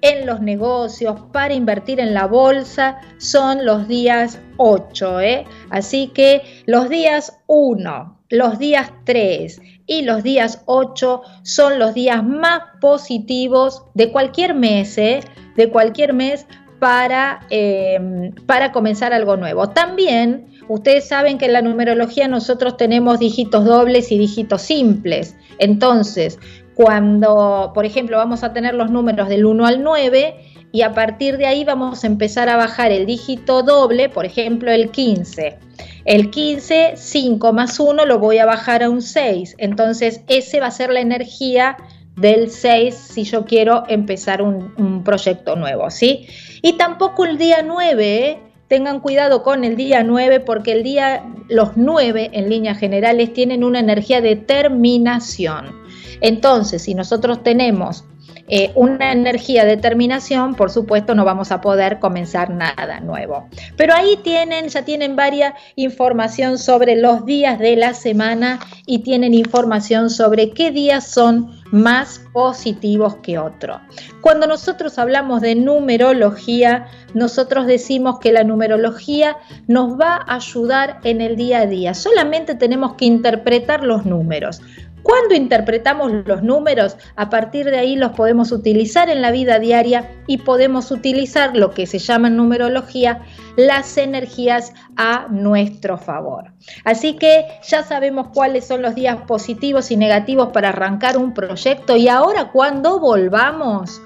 en 0.00 0.26
los 0.26 0.40
negocios, 0.40 1.16
para 1.30 1.54
invertir 1.54 2.00
en 2.00 2.12
la 2.12 2.26
bolsa, 2.26 2.98
son 3.18 3.64
los 3.64 3.86
días 3.86 4.40
8. 4.56 5.20
¿eh? 5.20 5.44
Así 5.70 6.08
que 6.08 6.42
los 6.66 6.88
días 6.88 7.38
1, 7.46 8.18
los 8.30 8.58
días 8.58 8.90
3 9.04 9.60
y 9.86 10.02
los 10.02 10.22
días 10.22 10.62
8 10.66 11.22
son 11.42 11.78
los 11.78 11.94
días 11.94 12.24
más 12.24 12.62
positivos 12.80 13.84
de 13.94 14.10
cualquier 14.12 14.54
mes, 14.54 14.96
¿eh? 14.98 15.20
de 15.56 15.68
cualquier 15.70 16.12
mes 16.12 16.46
para, 16.78 17.46
eh, 17.50 18.30
para 18.46 18.72
comenzar 18.72 19.12
algo 19.12 19.36
nuevo. 19.36 19.68
También 19.70 20.52
Ustedes 20.68 21.06
saben 21.06 21.38
que 21.38 21.46
en 21.46 21.52
la 21.52 21.62
numerología 21.62 22.28
nosotros 22.28 22.76
tenemos 22.76 23.18
dígitos 23.18 23.64
dobles 23.64 24.12
y 24.12 24.18
dígitos 24.18 24.62
simples. 24.62 25.36
Entonces, 25.58 26.38
cuando, 26.74 27.72
por 27.74 27.84
ejemplo, 27.84 28.16
vamos 28.16 28.42
a 28.42 28.52
tener 28.52 28.74
los 28.74 28.90
números 28.90 29.28
del 29.28 29.44
1 29.44 29.66
al 29.66 29.82
9 29.82 30.34
y 30.72 30.82
a 30.82 30.94
partir 30.94 31.36
de 31.36 31.46
ahí 31.46 31.64
vamos 31.64 32.04
a 32.04 32.06
empezar 32.06 32.48
a 32.48 32.56
bajar 32.56 32.92
el 32.92 33.04
dígito 33.06 33.62
doble, 33.62 34.08
por 34.08 34.24
ejemplo, 34.24 34.70
el 34.70 34.90
15. 34.90 35.58
El 36.04 36.30
15, 36.30 36.94
5 36.96 37.52
más 37.52 37.78
1 37.78 38.06
lo 38.06 38.18
voy 38.18 38.38
a 38.38 38.46
bajar 38.46 38.82
a 38.82 38.90
un 38.90 39.02
6. 39.02 39.56
Entonces, 39.58 40.22
ese 40.28 40.60
va 40.60 40.66
a 40.66 40.70
ser 40.70 40.90
la 40.90 41.00
energía 41.00 41.76
del 42.16 42.50
6 42.50 42.94
si 42.94 43.24
yo 43.24 43.44
quiero 43.44 43.84
empezar 43.88 44.42
un, 44.42 44.74
un 44.76 45.04
proyecto 45.04 45.56
nuevo, 45.56 45.90
¿sí? 45.90 46.26
Y 46.60 46.74
tampoco 46.74 47.24
el 47.24 47.38
día 47.38 47.62
9, 47.62 48.38
Tengan 48.72 49.00
cuidado 49.00 49.42
con 49.42 49.64
el 49.64 49.76
día 49.76 50.02
9 50.02 50.40
porque 50.40 50.72
el 50.72 50.82
día, 50.82 51.24
los 51.50 51.76
9 51.76 52.30
en 52.32 52.48
líneas 52.48 52.78
generales 52.78 53.34
tienen 53.34 53.64
una 53.64 53.80
energía 53.80 54.22
de 54.22 54.34
terminación. 54.34 55.81
Entonces, 56.22 56.82
si 56.82 56.94
nosotros 56.94 57.42
tenemos 57.42 58.04
eh, 58.48 58.72
una 58.74 59.12
energía 59.12 59.64
de 59.64 59.76
determinación, 59.76 60.54
por 60.54 60.70
supuesto 60.70 61.14
no 61.14 61.24
vamos 61.24 61.52
a 61.52 61.60
poder 61.60 61.98
comenzar 61.98 62.50
nada 62.50 63.00
nuevo. 63.00 63.48
Pero 63.76 63.94
ahí 63.94 64.18
tienen, 64.22 64.68
ya 64.68 64.84
tienen 64.84 65.16
varias 65.16 65.54
información 65.76 66.58
sobre 66.58 66.96
los 66.96 67.24
días 67.24 67.58
de 67.58 67.76
la 67.76 67.94
semana 67.94 68.60
y 68.86 69.00
tienen 69.00 69.34
información 69.34 70.10
sobre 70.10 70.50
qué 70.50 70.70
días 70.70 71.06
son 71.06 71.62
más 71.72 72.20
positivos 72.32 73.16
que 73.22 73.38
otros. 73.38 73.78
Cuando 74.20 74.46
nosotros 74.46 74.98
hablamos 74.98 75.40
de 75.40 75.54
numerología, 75.54 76.86
nosotros 77.14 77.66
decimos 77.66 78.18
que 78.18 78.32
la 78.32 78.44
numerología 78.44 79.38
nos 79.66 79.98
va 79.98 80.16
a 80.16 80.34
ayudar 80.34 81.00
en 81.04 81.22
el 81.22 81.36
día 81.36 81.60
a 81.60 81.66
día. 81.66 81.94
Solamente 81.94 82.54
tenemos 82.54 82.94
que 82.94 83.06
interpretar 83.06 83.84
los 83.84 84.04
números. 84.04 84.60
Cuando 85.02 85.34
interpretamos 85.34 86.12
los 86.26 86.42
números, 86.42 86.96
a 87.16 87.28
partir 87.28 87.66
de 87.66 87.78
ahí 87.78 87.96
los 87.96 88.12
podemos 88.12 88.52
utilizar 88.52 89.08
en 89.10 89.20
la 89.22 89.30
vida 89.30 89.58
diaria 89.58 90.10
y 90.26 90.38
podemos 90.38 90.90
utilizar 90.90 91.56
lo 91.56 91.70
que 91.72 91.86
se 91.86 91.98
llama 91.98 92.28
en 92.28 92.36
numerología 92.36 93.22
las 93.56 93.96
energías 93.98 94.72
a 94.96 95.26
nuestro 95.28 95.98
favor. 95.98 96.52
Así 96.84 97.14
que 97.14 97.46
ya 97.66 97.82
sabemos 97.82 98.28
cuáles 98.32 98.66
son 98.66 98.82
los 98.82 98.94
días 98.94 99.18
positivos 99.26 99.90
y 99.90 99.96
negativos 99.96 100.48
para 100.52 100.70
arrancar 100.70 101.16
un 101.16 101.34
proyecto 101.34 101.96
y 101.96 102.08
ahora 102.08 102.50
cuando 102.50 103.00
volvamos, 103.00 104.00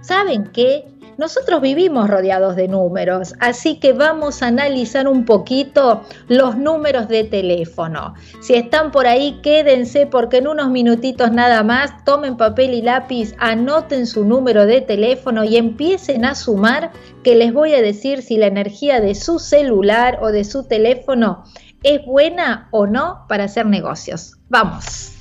¿saben 0.00 0.50
qué? 0.52 0.86
Nosotros 1.18 1.60
vivimos 1.60 2.08
rodeados 2.08 2.54
de 2.54 2.68
números, 2.68 3.34
así 3.40 3.80
que 3.80 3.92
vamos 3.92 4.40
a 4.40 4.46
analizar 4.46 5.08
un 5.08 5.24
poquito 5.24 6.02
los 6.28 6.56
números 6.56 7.08
de 7.08 7.24
teléfono. 7.24 8.14
Si 8.40 8.54
están 8.54 8.92
por 8.92 9.08
ahí, 9.08 9.40
quédense 9.42 10.06
porque 10.06 10.36
en 10.36 10.46
unos 10.46 10.70
minutitos 10.70 11.32
nada 11.32 11.64
más 11.64 12.04
tomen 12.04 12.36
papel 12.36 12.72
y 12.72 12.82
lápiz, 12.82 13.34
anoten 13.38 14.06
su 14.06 14.24
número 14.24 14.64
de 14.64 14.80
teléfono 14.80 15.42
y 15.42 15.56
empiecen 15.56 16.24
a 16.24 16.36
sumar 16.36 16.92
que 17.24 17.34
les 17.34 17.52
voy 17.52 17.74
a 17.74 17.82
decir 17.82 18.22
si 18.22 18.36
la 18.36 18.46
energía 18.46 19.00
de 19.00 19.16
su 19.16 19.40
celular 19.40 20.20
o 20.22 20.28
de 20.28 20.44
su 20.44 20.68
teléfono 20.68 21.42
es 21.82 22.06
buena 22.06 22.68
o 22.70 22.86
no 22.86 23.24
para 23.28 23.44
hacer 23.44 23.66
negocios. 23.66 24.36
Vamos. 24.48 25.14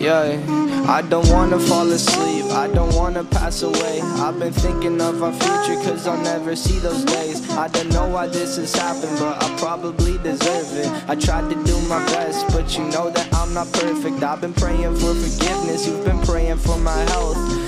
Yeah, 0.00 0.86
I 0.88 1.02
don't 1.02 1.28
wanna 1.30 1.60
fall 1.60 1.90
asleep, 1.92 2.46
I 2.46 2.66
don't 2.68 2.94
wanna 2.94 3.22
pass 3.22 3.62
away. 3.62 4.00
I've 4.00 4.38
been 4.38 4.52
thinking 4.52 5.00
of 5.00 5.22
our 5.22 5.32
future, 5.32 5.76
cause 5.84 6.06
I'll 6.08 6.22
never 6.22 6.56
see 6.56 6.78
those 6.78 7.04
days. 7.04 7.48
I 7.50 7.68
don't 7.68 7.90
know 7.90 8.08
why 8.08 8.26
this 8.26 8.56
has 8.56 8.74
happened, 8.74 9.16
but 9.20 9.42
I 9.42 9.56
probably 9.58 10.18
deserve 10.18 10.70
it. 10.76 10.90
I 11.08 11.14
tried 11.14 11.48
to 11.50 11.56
do 11.64 11.78
my 11.82 12.04
best, 12.06 12.46
but 12.48 12.76
you 12.76 12.84
know 12.84 13.10
that 13.10 13.28
I'm 13.34 13.54
not 13.54 13.72
perfect. 13.72 14.22
I've 14.22 14.40
been 14.40 14.54
praying 14.54 14.96
for 14.96 15.14
forgiveness, 15.14 15.86
you've 15.86 16.04
been 16.04 16.20
praying 16.22 16.58
for 16.58 16.78
my 16.78 17.00
health 17.12 17.67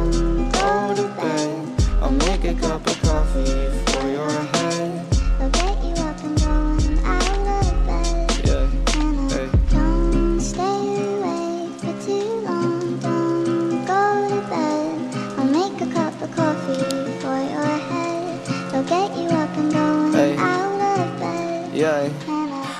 I'll 2.11 2.17
make 2.27 2.43
a 2.43 2.53
cup 2.55 2.85
of 2.85 3.01
coffee 3.03 3.69
for 3.93 4.05
your 4.09 4.29
head. 4.29 5.05
I'll 5.39 5.49
get 5.49 5.81
you 5.81 5.93
up 6.03 6.21
and 6.25 6.37
going 6.41 6.99
out 7.05 7.63
of 7.63 7.85
bed. 7.87 8.45
Yeah, 8.45 8.67
hey. 9.29 9.49
Don't 9.69 10.41
stay 10.41 10.81
awake 11.07 11.71
for 11.79 12.05
too 12.05 12.41
long. 12.43 12.99
Don't 12.99 13.85
go 13.87 14.27
to 14.27 14.41
bed. 14.49 15.15
I'll 15.39 15.45
make 15.45 15.79
a 15.79 15.85
cup 15.93 16.21
of 16.21 16.35
coffee 16.35 16.83
for 17.21 17.37
your 17.55 17.77
head. 17.89 18.49
I'll 18.73 18.83
get 18.83 19.17
you 19.17 19.29
up 19.29 19.55
and 19.57 19.71
going 19.71 20.11
Hey. 20.13 20.35
out 20.35 20.99
of 20.99 21.19
bed. 21.21 21.73
Yeah. 21.73 22.09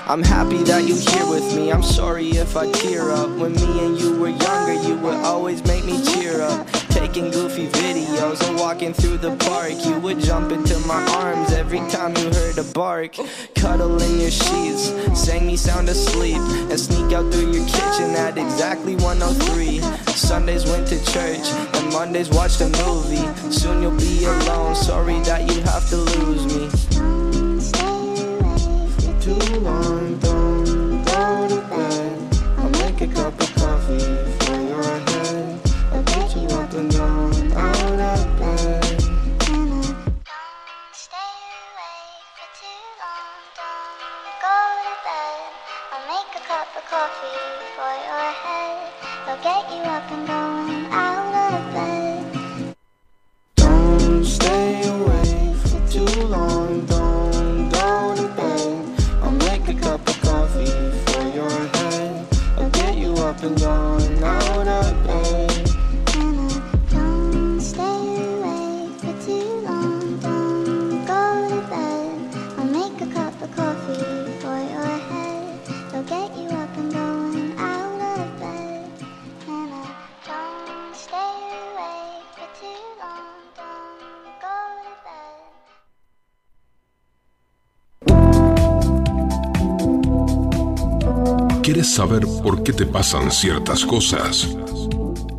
I'm 0.07 0.23
happy 0.23 0.57
that 0.63 0.83
you 0.83 0.95
here 0.95 1.25
with 1.29 1.55
me. 1.55 1.71
I'm 1.71 1.83
sorry 1.83 2.31
if 2.31 2.57
I 2.57 2.69
tear 2.69 3.11
up. 3.11 3.29
When 3.29 3.53
me 3.53 3.85
and 3.85 3.97
you 3.97 4.19
were 4.19 4.27
younger, 4.27 4.73
you 4.85 4.97
would 4.97 5.15
always 5.23 5.63
make 5.63 5.85
me 5.85 6.03
cheer 6.03 6.41
up. 6.41 6.67
Taking 7.11 7.31
goofy 7.31 7.67
videos 7.67 8.41
and 8.47 8.57
walking 8.57 8.93
through 8.93 9.17
the 9.17 9.35
park. 9.35 9.73
You 9.83 9.99
would 9.99 10.21
jump 10.21 10.49
into 10.49 10.79
my 10.87 11.03
arms 11.17 11.51
every 11.51 11.79
time 11.89 12.15
you 12.15 12.31
heard 12.31 12.57
a 12.57 12.63
bark. 12.63 13.17
Cuddle 13.53 14.01
in 14.01 14.21
your 14.21 14.31
sheets, 14.31 14.93
sang 15.13 15.45
me 15.45 15.57
sound 15.57 15.89
asleep, 15.89 16.37
and 16.37 16.79
sneak 16.79 17.11
out 17.11 17.29
through 17.33 17.51
your 17.51 17.67
kitchen 17.67 18.15
at 18.15 18.37
exactly 18.37 18.95
103. 18.95 19.79
Sundays 20.13 20.63
went 20.63 20.87
to 20.87 21.03
church, 21.11 21.45
and 21.73 21.91
Mondays 21.91 22.29
watched 22.29 22.61
a 22.61 22.69
movie. 22.85 23.27
Soon 23.51 23.81
you'll 23.81 23.97
be 23.97 24.23
alone. 24.23 24.73
Sorry 24.73 25.19
that 25.27 25.53
you 25.53 25.61
have 25.63 25.89
to 25.89 25.97
lose 25.97 26.45
me. 26.45 26.69
Too 29.19 29.59
long, 29.59 30.17
¿Quieres 91.71 91.95
saber 91.95 92.23
por 92.43 92.63
qué 92.63 92.73
te 92.73 92.85
pasan 92.85 93.31
ciertas 93.31 93.85
cosas? 93.85 94.45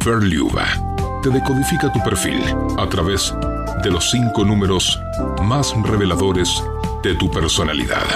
Ferliuba 0.00 0.64
te 1.22 1.28
decodifica 1.28 1.92
tu 1.92 2.02
perfil 2.02 2.40
a 2.78 2.88
través 2.88 3.34
de 3.84 3.90
los 3.90 4.10
cinco 4.10 4.42
números 4.42 4.98
más 5.42 5.74
reveladores 5.82 6.48
de 7.02 7.14
tu 7.16 7.30
personalidad. 7.30 8.06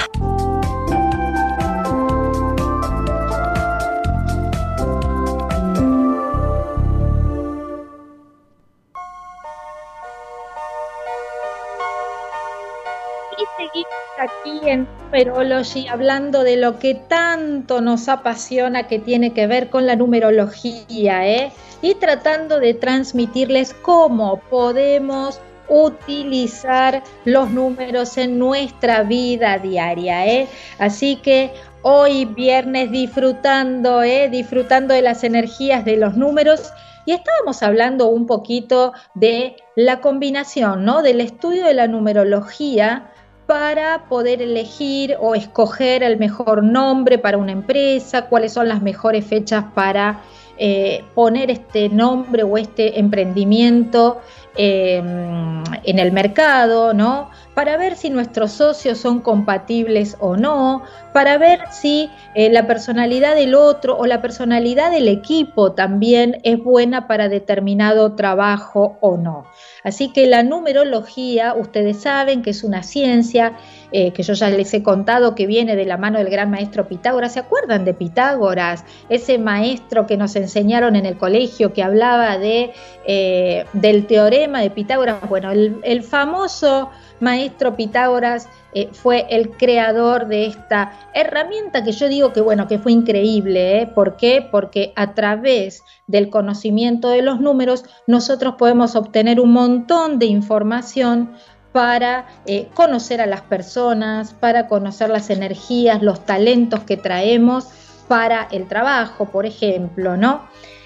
Numerology 15.16 15.88
hablando 15.88 16.42
de 16.42 16.59
lo 16.59 16.79
que 16.79 16.94
tanto 16.94 17.81
nos 17.81 18.07
apasiona 18.07 18.87
que 18.87 18.98
tiene 18.98 19.33
que 19.33 19.46
ver 19.46 19.70
con 19.70 19.87
la 19.87 19.96
numerología, 19.96 21.26
¿eh? 21.26 21.52
Y 21.81 21.94
tratando 21.94 22.61
de 22.61 22.74
transmitirles 22.74 23.72
cómo 23.72 24.40
podemos 24.50 25.40
utilizar 25.70 27.02
los 27.24 27.50
números 27.50 28.18
en 28.18 28.38
nuestra 28.38 29.05
vida 29.05 29.57
diaria, 29.57 30.26
¿eh? 30.26 30.48
Así 30.79 31.16
que 31.16 31.50
hoy 31.81 32.26
viernes 32.26 32.90
disfrutando, 32.90 34.02
¿eh? 34.02 34.29
Disfrutando 34.29 34.92
de 34.92 35.00
las 35.00 35.24
energías 35.24 35.87
de 35.87 35.96
los 35.96 36.14
números 36.14 36.74
Y 37.07 37.12
estábamos 37.12 37.62
hablando 37.62 38.09
un 38.09 38.26
poquito 38.26 38.92
de 39.14 39.57
la 39.76 40.00
combinación, 40.00 40.85
¿no? 40.85 41.02
Del 41.02 41.20
estudio 41.22 41.64
de 41.64 41.72
la 41.72 41.87
numerología 41.87 43.12
para 43.46 44.04
poder 44.09 44.42
elegir 44.42 45.16
o 45.20 45.35
escoger 45.35 46.02
el 46.02 46.18
mejor 46.18 46.64
nombre 46.64 47.18
para 47.18 47.38
una 47.38 47.52
empresa, 47.52 48.26
cuáles 48.26 48.52
son 48.52 48.68
las 48.68 48.82
mejores 48.82 49.24
fechas 49.24 49.64
para 49.74 50.20
eh, 50.59 51.04
poner 51.14 51.50
este 51.50 51.88
nombre 51.88 52.42
o 52.42 52.59
este 52.59 52.98
emprendimiento 52.98 54.20
eh, 54.56 54.96
en 54.96 55.98
el 55.98 56.12
mercado, 56.12 56.92
¿no? 56.92 57.30
Para 57.56 57.78
ver 57.78 57.96
si 57.96 58.10
nuestros 58.10 58.52
socios 58.52 58.98
son 58.98 59.20
compatibles 59.20 60.18
o 60.20 60.36
no, 60.36 60.82
para 61.14 61.38
ver 61.38 61.60
si 61.70 62.10
eh, 62.34 62.50
la 62.50 62.66
personalidad 62.66 63.34
del 63.34 63.54
otro 63.54 63.96
o 63.96 64.04
la 64.04 64.20
personalidad 64.20 64.90
del 64.90 65.08
equipo 65.08 65.72
también 65.72 66.38
es 66.42 66.62
buena 66.62 67.06
para 67.06 67.30
determinado 67.30 68.14
trabajo 68.14 68.98
o 69.00 69.16
no. 69.16 69.46
Así 69.82 70.12
que 70.12 70.26
la 70.26 70.42
numerología, 70.42 71.54
ustedes 71.54 72.02
saben 72.02 72.42
que 72.42 72.50
es 72.50 72.62
una 72.62 72.82
ciencia 72.82 73.56
eh, 73.92 74.12
que 74.12 74.22
yo 74.24 74.34
ya 74.34 74.50
les 74.50 74.74
he 74.74 74.82
contado 74.82 75.34
que 75.34 75.46
viene 75.46 75.76
de 75.76 75.86
la 75.86 75.96
mano 75.96 76.18
del 76.18 76.28
gran 76.28 76.50
maestro 76.50 76.88
Pitágoras. 76.88 77.34
¿Se 77.34 77.38
acuerdan 77.38 77.84
de 77.84 77.94
Pitágoras? 77.94 78.84
Ese 79.08 79.38
maestro 79.38 80.06
que 80.06 80.16
nos 80.16 80.34
enseñaron 80.36 80.96
en 80.96 81.06
el 81.06 81.16
colegio 81.16 81.72
que 81.72 81.82
hablaba 81.82 82.36
de, 82.36 82.72
eh, 83.06 83.64
del 83.72 84.06
teorema 84.06 84.60
de 84.60 84.70
Pitágoras. 84.70 85.26
Bueno, 85.28 85.50
el, 85.52 86.02
famoso 86.02 86.90
maestro 87.20 87.76
Pitágoras 87.76 88.48
eh, 88.74 88.88
fue 88.92 89.26
el 89.31 89.50
creador 89.50 90.26
de 90.29 90.46
esta 90.46 90.92
herramienta 91.14 91.83
que 91.85 91.92
yo 91.92 92.09
digo 92.09 92.33
que 92.33 92.40
bueno, 92.40 92.68
que 92.68 92.79
fue 92.79 92.92
increíble. 92.92 93.90
¿Por 93.94 94.16
qué? 94.16 94.46
Porque 94.50 94.92
a 94.96 95.14
través 95.14 95.83
del 96.07 96.31
conocimiento 96.31 97.09
de 97.09 97.22
los 97.22 97.40
números 97.40 97.85
nosotros 98.07 98.55
podemos 98.59 98.96
obtener 98.96 99.40
un 99.40 99.52
montón 99.52 100.18
de 100.18 100.26
información 100.26 101.33
para 101.72 102.26
eh, 102.46 102.68
conocer 102.74 103.20
a 103.20 103.26
las 103.26 103.42
personas, 103.42 104.33
para 104.33 104.66
conocer 104.66 105.11
las 105.11 105.29
energías, 105.29 106.02
los 106.02 106.24
talentos 106.24 106.81
que 106.81 106.96
traemos 106.96 107.68
para 108.09 108.48
el 108.50 108.66
trabajo, 108.66 109.26
por 109.26 109.46
ejemplo, 109.46 110.16
¿no? 110.16 110.42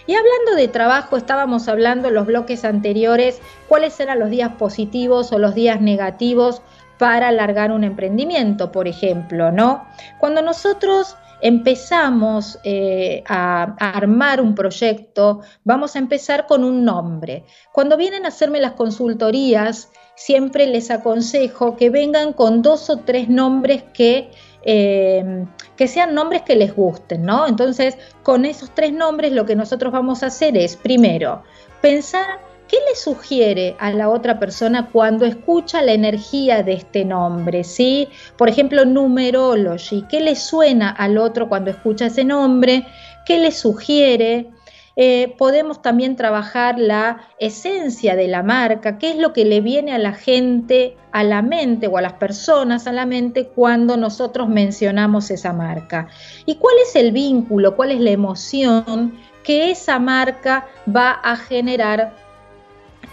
Y 0.07 0.15
hablando 0.15 0.55
de 0.57 0.69
trabajo, 0.69 1.17
estábamos 1.17 1.69
hablando 1.69 2.09
en 2.09 2.15
los 2.15 2.27
bloques 2.27 2.65
anteriores 2.65 3.41
cuáles 3.69 3.99
eran 4.01 4.19
los 4.19 4.31
días 4.31 4.53
positivos 4.59 5.33
o 5.33 5.39
los 5.39 5.55
días 5.55 5.81
negativos 5.81 6.63
para 6.99 7.29
alargar 7.29 7.73
un 7.73 7.85
emprendimiento, 7.85 8.71
por 8.73 8.87
ejemplo, 8.87 9.51
¿no? 9.51 9.87
Cuando 10.19 10.43
nosotros 10.43 11.17
empezamos 11.41 12.59
eh, 12.65 13.25
a, 13.27 13.75
a, 13.79 13.91
armar 13.91 14.41
un 14.41 14.55
proyecto, 14.55 15.41
vamos 15.65 15.97
a 15.97 15.99
empezar 15.99 16.47
con 16.47 16.63
un 16.63 16.85
nombre. 16.85 17.45
Cuando 17.73 17.97
vienen 17.97 18.27
a 18.27 18.29
hacerme 18.29 18.61
las 18.61 18.73
consultorías, 18.73 19.91
siempre 20.15 20.67
les 20.67 20.91
aconsejo 20.91 21.77
que 21.77 21.89
vengan 21.89 22.35
con 22.35 22.61
dos 22.61 22.91
o 22.91 22.99
tres 22.99 23.31
nombres 23.31 23.83
que, 23.95 24.31
eh, 24.63 25.47
que 25.77 25.89
sean 25.89 26.15
nombres 26.15 26.43
que 26.43 26.57
les 26.57 26.75
gusten, 26.75 27.23
¿no? 27.23 27.47
Entonces, 27.47 27.97
con 28.23 28.45
esos 28.45 28.71
tres 28.75 28.93
nombres 28.93 29.33
lo 29.33 29.47
que 29.47 29.57
nosotros 29.57 29.93
vamos 29.93 30.23
a 30.23 30.27
hacer 30.27 30.57
es, 30.57 30.77
primero, 30.77 31.43
pensar 31.81 32.41
qué 32.69 32.77
le 32.89 32.95
sugiere 32.95 33.75
a 33.81 33.91
la 33.91 34.09
otra 34.09 34.39
persona 34.39 34.91
cuando 34.93 35.25
escucha 35.25 35.83
la 35.83 35.93
energía 35.93 36.63
de 36.63 36.75
este 36.75 37.05
nombre, 37.05 37.65
¿sí? 37.65 38.09
Por 38.37 38.49
ejemplo, 38.49 38.85
numerology, 38.85 40.05
¿qué 40.09 40.21
le 40.21 40.37
suena 40.37 40.91
al 40.91 41.19
otro 41.19 41.49
cuando 41.49 41.71
escucha 41.71 42.07
ese 42.07 42.25
nombre? 42.25 42.87
¿Qué 43.27 43.39
le 43.39 43.51
sugiere? 43.51 44.51
Eh, 44.97 45.35
podemos 45.39 45.83
también 45.83 46.17
trabajar 46.17 46.79
la 46.79 47.21
esencia 47.39 48.17
de 48.17 48.29
la 48.29 48.43
marca, 48.43 48.99
qué 48.99 49.11
es 49.11 49.17
lo 49.17 49.33
que 49.33 49.45
le 49.45 49.61
viene 49.61 49.93
a 49.93 49.99
la 49.99 50.13
gente, 50.13 50.97
a 51.13 51.25
la 51.25 51.43
mente 51.43 51.87
o 51.87 51.97
a 51.97 52.03
las 52.03 52.15
personas 52.15 52.87
a 52.87 52.93
la 52.93 53.07
mente 53.07 53.47
cuando 53.47 53.97
nosotros 53.97 54.49
mencionamos 54.49 55.31
esa 55.31 55.53
marca. 55.53 56.09
¿Y 56.45 56.57
cuál 56.57 56.75
es 56.83 56.97
el 56.97 57.13
vínculo, 57.13 57.77
cuál 57.77 57.93
es 57.93 58.01
la 58.01 58.11
emoción 58.11 59.19
que 59.43 59.71
esa 59.71 59.99
marca 59.99 60.67
va 60.95 61.13
a 61.13 61.37
generar 61.37 62.13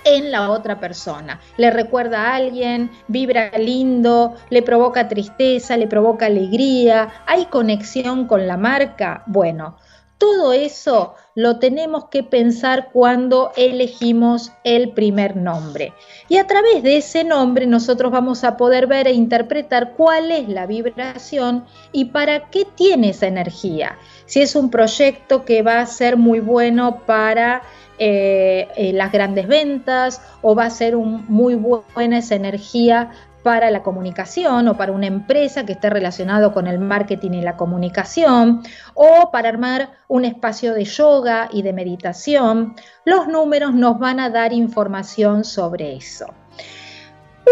en 0.03 0.31
la 0.31 0.49
otra 0.51 0.79
persona. 0.79 1.39
Le 1.57 1.69
recuerda 1.69 2.31
a 2.31 2.35
alguien, 2.35 2.91
vibra 3.07 3.51
lindo, 3.57 4.35
le 4.49 4.61
provoca 4.61 5.07
tristeza, 5.07 5.75
le 5.75 5.87
provoca 5.87 6.27
alegría, 6.27 7.09
hay 7.25 7.45
conexión 7.45 8.25
con 8.25 8.47
la 8.47 8.57
marca. 8.57 9.23
Bueno, 9.25 9.77
todo 10.17 10.53
eso 10.53 11.15
lo 11.35 11.59
tenemos 11.59 12.05
que 12.05 12.23
pensar 12.23 12.89
cuando 12.91 13.51
elegimos 13.55 14.51
el 14.63 14.91
primer 14.93 15.35
nombre. 15.35 15.93
Y 16.27 16.37
a 16.37 16.47
través 16.47 16.81
de 16.81 16.97
ese 16.97 17.23
nombre 17.23 17.67
nosotros 17.67 18.11
vamos 18.11 18.43
a 18.43 18.57
poder 18.57 18.87
ver 18.87 19.07
e 19.07 19.13
interpretar 19.13 19.93
cuál 19.95 20.31
es 20.31 20.49
la 20.49 20.65
vibración 20.65 21.65
y 21.91 22.05
para 22.05 22.49
qué 22.49 22.65
tiene 22.65 23.09
esa 23.09 23.27
energía. 23.27 23.97
Si 24.25 24.41
es 24.41 24.55
un 24.55 24.71
proyecto 24.71 25.45
que 25.45 25.61
va 25.61 25.79
a 25.79 25.85
ser 25.85 26.17
muy 26.17 26.39
bueno 26.39 27.03
para 27.05 27.61
eh, 27.99 28.67
eh, 28.75 28.93
las 28.93 29.11
grandes 29.11 29.47
ventas 29.47 30.21
o 30.41 30.55
va 30.55 30.65
a 30.65 30.69
ser 30.69 30.95
un, 30.95 31.25
muy 31.27 31.55
buena 31.55 32.17
esa 32.17 32.35
energía 32.35 33.11
para 33.47 33.71
la 33.71 33.81
comunicación 33.81 34.67
o 34.67 34.75
para 34.75 34.91
una 34.91 35.07
empresa 35.07 35.65
que 35.65 35.71
esté 35.71 35.89
relacionado 35.89 36.51
con 36.51 36.67
el 36.67 36.79
marketing 36.79 37.31
y 37.31 37.41
la 37.41 37.55
comunicación 37.55 38.61
o 38.93 39.31
para 39.31 39.47
armar 39.47 39.91
un 40.09 40.25
espacio 40.25 40.73
de 40.73 40.83
yoga 40.83 41.47
y 41.53 41.61
de 41.61 41.71
meditación, 41.71 42.75
los 43.05 43.29
números 43.29 43.73
nos 43.73 43.99
van 43.99 44.19
a 44.19 44.29
dar 44.29 44.51
información 44.51 45.45
sobre 45.45 45.95
eso. 45.95 46.25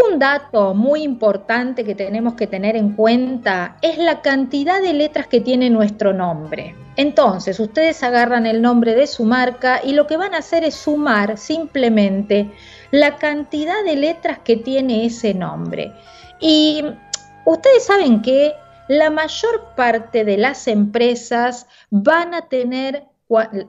Un 0.10 0.20
dato 0.20 0.74
muy 0.74 1.04
importante 1.04 1.86
que 1.86 1.96
tenemos 1.96 2.34
que 2.34 2.48
tener 2.48 2.76
en 2.76 2.92
cuenta 2.92 3.78
es 3.82 3.98
la 3.98 4.22
cantidad 4.22 4.82
de 4.82 4.92
letras 4.92 5.28
que 5.28 5.40
tiene 5.40 5.70
nuestro 5.70 6.12
nombre. 6.12 6.76
Entonces, 6.98 7.58
ustedes 7.62 8.04
agarran 8.04 8.46
el 8.46 8.62
nombre 8.62 8.96
de 8.96 9.08
su 9.08 9.24
marca 9.24 9.80
y 9.82 9.94
lo 9.94 10.08
que 10.08 10.18
van 10.18 10.34
a 10.34 10.40
hacer 10.40 10.66
es 10.66 10.76
sumar 10.76 11.38
simplemente 11.38 12.52
la 12.96 13.18
cantidad 13.18 13.84
de 13.84 13.98
letras 13.98 14.40
que 14.40 14.56
tiene 14.56 15.06
ese 15.06 15.34
nombre. 15.34 15.92
Y 16.40 16.82
ustedes 17.46 17.86
saben 17.86 18.22
que 18.22 18.54
la 18.88 19.10
mayor 19.10 19.76
parte 19.76 20.24
de 20.24 20.38
las 20.38 20.68
empresas 20.70 21.68
van 21.90 22.34
a 22.34 22.48
tener, 22.48 23.04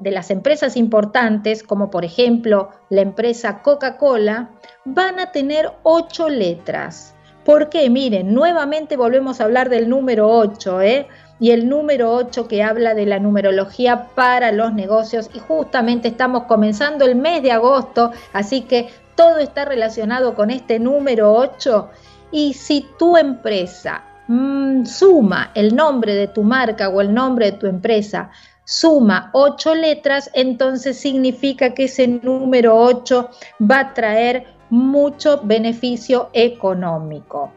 de 0.00 0.10
las 0.12 0.30
empresas 0.30 0.76
importantes, 0.76 1.64
como 1.64 1.90
por 1.90 2.04
ejemplo 2.04 2.70
la 2.88 3.00
empresa 3.00 3.62
Coca-Cola, 3.62 4.50
van 4.84 5.18
a 5.18 5.32
tener 5.32 5.72
ocho 5.82 6.28
letras. 6.28 7.14
Porque 7.44 7.90
miren, 7.90 8.32
nuevamente 8.32 8.96
volvemos 8.96 9.40
a 9.40 9.44
hablar 9.44 9.70
del 9.70 9.88
número 9.88 10.28
8, 10.28 10.82
¿eh? 10.82 11.08
y 11.40 11.50
el 11.50 11.68
número 11.68 12.12
8 12.14 12.48
que 12.48 12.62
habla 12.62 12.94
de 12.94 13.06
la 13.06 13.18
numerología 13.18 14.08
para 14.14 14.52
los 14.52 14.72
negocios 14.72 15.30
y 15.34 15.38
justamente 15.38 16.08
estamos 16.08 16.44
comenzando 16.44 17.04
el 17.04 17.14
mes 17.14 17.42
de 17.42 17.52
agosto, 17.52 18.12
así 18.32 18.62
que 18.62 18.88
todo 19.16 19.38
está 19.38 19.64
relacionado 19.64 20.34
con 20.34 20.50
este 20.50 20.78
número 20.78 21.32
8 21.32 21.90
y 22.30 22.52
si 22.54 22.86
tu 22.98 23.16
empresa 23.16 24.04
mm, 24.28 24.84
suma 24.84 25.50
el 25.54 25.74
nombre 25.74 26.14
de 26.14 26.28
tu 26.28 26.42
marca 26.42 26.88
o 26.88 27.00
el 27.00 27.12
nombre 27.12 27.50
de 27.50 27.58
tu 27.58 27.66
empresa, 27.66 28.30
suma 28.64 29.30
8 29.32 29.74
letras, 29.74 30.30
entonces 30.34 30.98
significa 30.98 31.72
que 31.74 31.84
ese 31.84 32.06
número 32.06 32.76
8 32.76 33.30
va 33.68 33.80
a 33.80 33.94
traer 33.94 34.46
mucho 34.70 35.40
beneficio 35.42 36.30
económico. 36.32 37.52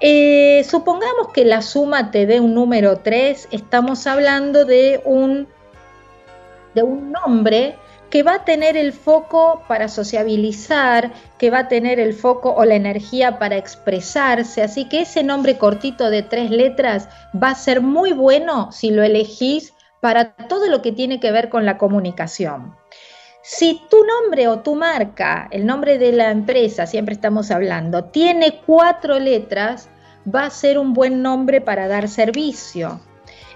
Eh, 0.00 0.64
supongamos 0.68 1.28
que 1.32 1.44
la 1.44 1.62
suma 1.62 2.10
te 2.10 2.26
dé 2.26 2.40
un 2.40 2.54
número 2.54 2.98
3, 2.98 3.48
estamos 3.50 4.06
hablando 4.06 4.64
de 4.64 5.00
un, 5.04 5.46
de 6.74 6.82
un 6.82 7.12
nombre 7.12 7.76
que 8.16 8.22
va 8.22 8.36
a 8.36 8.44
tener 8.46 8.78
el 8.78 8.94
foco 8.94 9.62
para 9.68 9.88
sociabilizar, 9.88 11.12
que 11.36 11.50
va 11.50 11.58
a 11.58 11.68
tener 11.68 12.00
el 12.00 12.14
foco 12.14 12.50
o 12.50 12.64
la 12.64 12.74
energía 12.74 13.38
para 13.38 13.58
expresarse. 13.58 14.62
Así 14.62 14.88
que 14.88 15.02
ese 15.02 15.22
nombre 15.22 15.58
cortito 15.58 16.08
de 16.08 16.22
tres 16.22 16.50
letras 16.50 17.10
va 17.34 17.50
a 17.50 17.54
ser 17.54 17.82
muy 17.82 18.12
bueno 18.12 18.72
si 18.72 18.88
lo 18.88 19.02
elegís 19.02 19.74
para 20.00 20.34
todo 20.34 20.70
lo 20.70 20.80
que 20.80 20.92
tiene 20.92 21.20
que 21.20 21.30
ver 21.30 21.50
con 21.50 21.66
la 21.66 21.76
comunicación. 21.76 22.74
Si 23.42 23.82
tu 23.90 23.98
nombre 24.02 24.48
o 24.48 24.60
tu 24.60 24.76
marca, 24.76 25.46
el 25.50 25.66
nombre 25.66 25.98
de 25.98 26.12
la 26.12 26.30
empresa, 26.30 26.86
siempre 26.86 27.14
estamos 27.14 27.50
hablando, 27.50 28.04
tiene 28.04 28.62
cuatro 28.64 29.18
letras, 29.18 29.90
va 30.26 30.46
a 30.46 30.50
ser 30.50 30.78
un 30.78 30.94
buen 30.94 31.20
nombre 31.20 31.60
para 31.60 31.86
dar 31.86 32.08
servicio. 32.08 32.98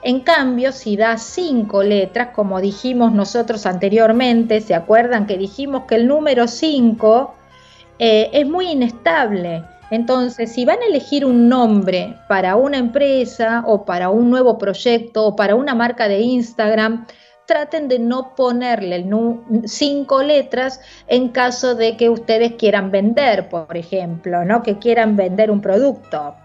En 0.03 0.21
cambio, 0.21 0.73
si 0.73 0.97
da 0.97 1.19
cinco 1.19 1.83
letras, 1.83 2.29
como 2.35 2.61
dijimos 2.61 3.13
nosotros 3.13 3.67
anteriormente, 3.67 4.63
¿se 4.63 4.75
acuerdan 4.75 5.27
que 5.27 5.37
dijimos 5.37 5.85
que 5.87 5.97
el 5.97 6.09
número 6.09 6.49
5 6.49 7.35
eh, 7.99 8.31
es 8.33 8.47
muy 8.47 8.71
inestable? 8.71 9.63
Entonces, 9.91 10.53
si 10.53 10.65
van 10.65 10.79
a 10.81 10.87
elegir 10.87 11.27
un 11.27 11.49
nombre 11.49 12.17
para 12.29 12.57
una 12.57 12.79
empresa 12.79 13.63
o 13.67 13.85
para 13.85 14.09
un 14.09 14.31
nuevo 14.31 14.57
proyecto 14.57 15.27
o 15.27 15.37
para 15.37 15.55
una 15.55 15.75
marca 15.75 16.09
de 16.09 16.21
Instagram, 16.21 17.07
traten 17.45 17.89
de 17.89 17.99
no 17.99 18.35
ponerle 18.37 19.05
cinco 19.65 20.23
letras 20.23 20.81
en 21.09 21.31
caso 21.31 21.75
de 21.75 21.97
que 21.97 22.09
ustedes 22.09 22.53
quieran 22.53 22.93
vender, 22.93 23.49
por 23.49 23.77
ejemplo, 23.77 24.45
¿no? 24.45 24.63
que 24.63 24.79
quieran 24.79 25.17
vender 25.17 25.51
un 25.51 25.61
producto. 25.61 26.37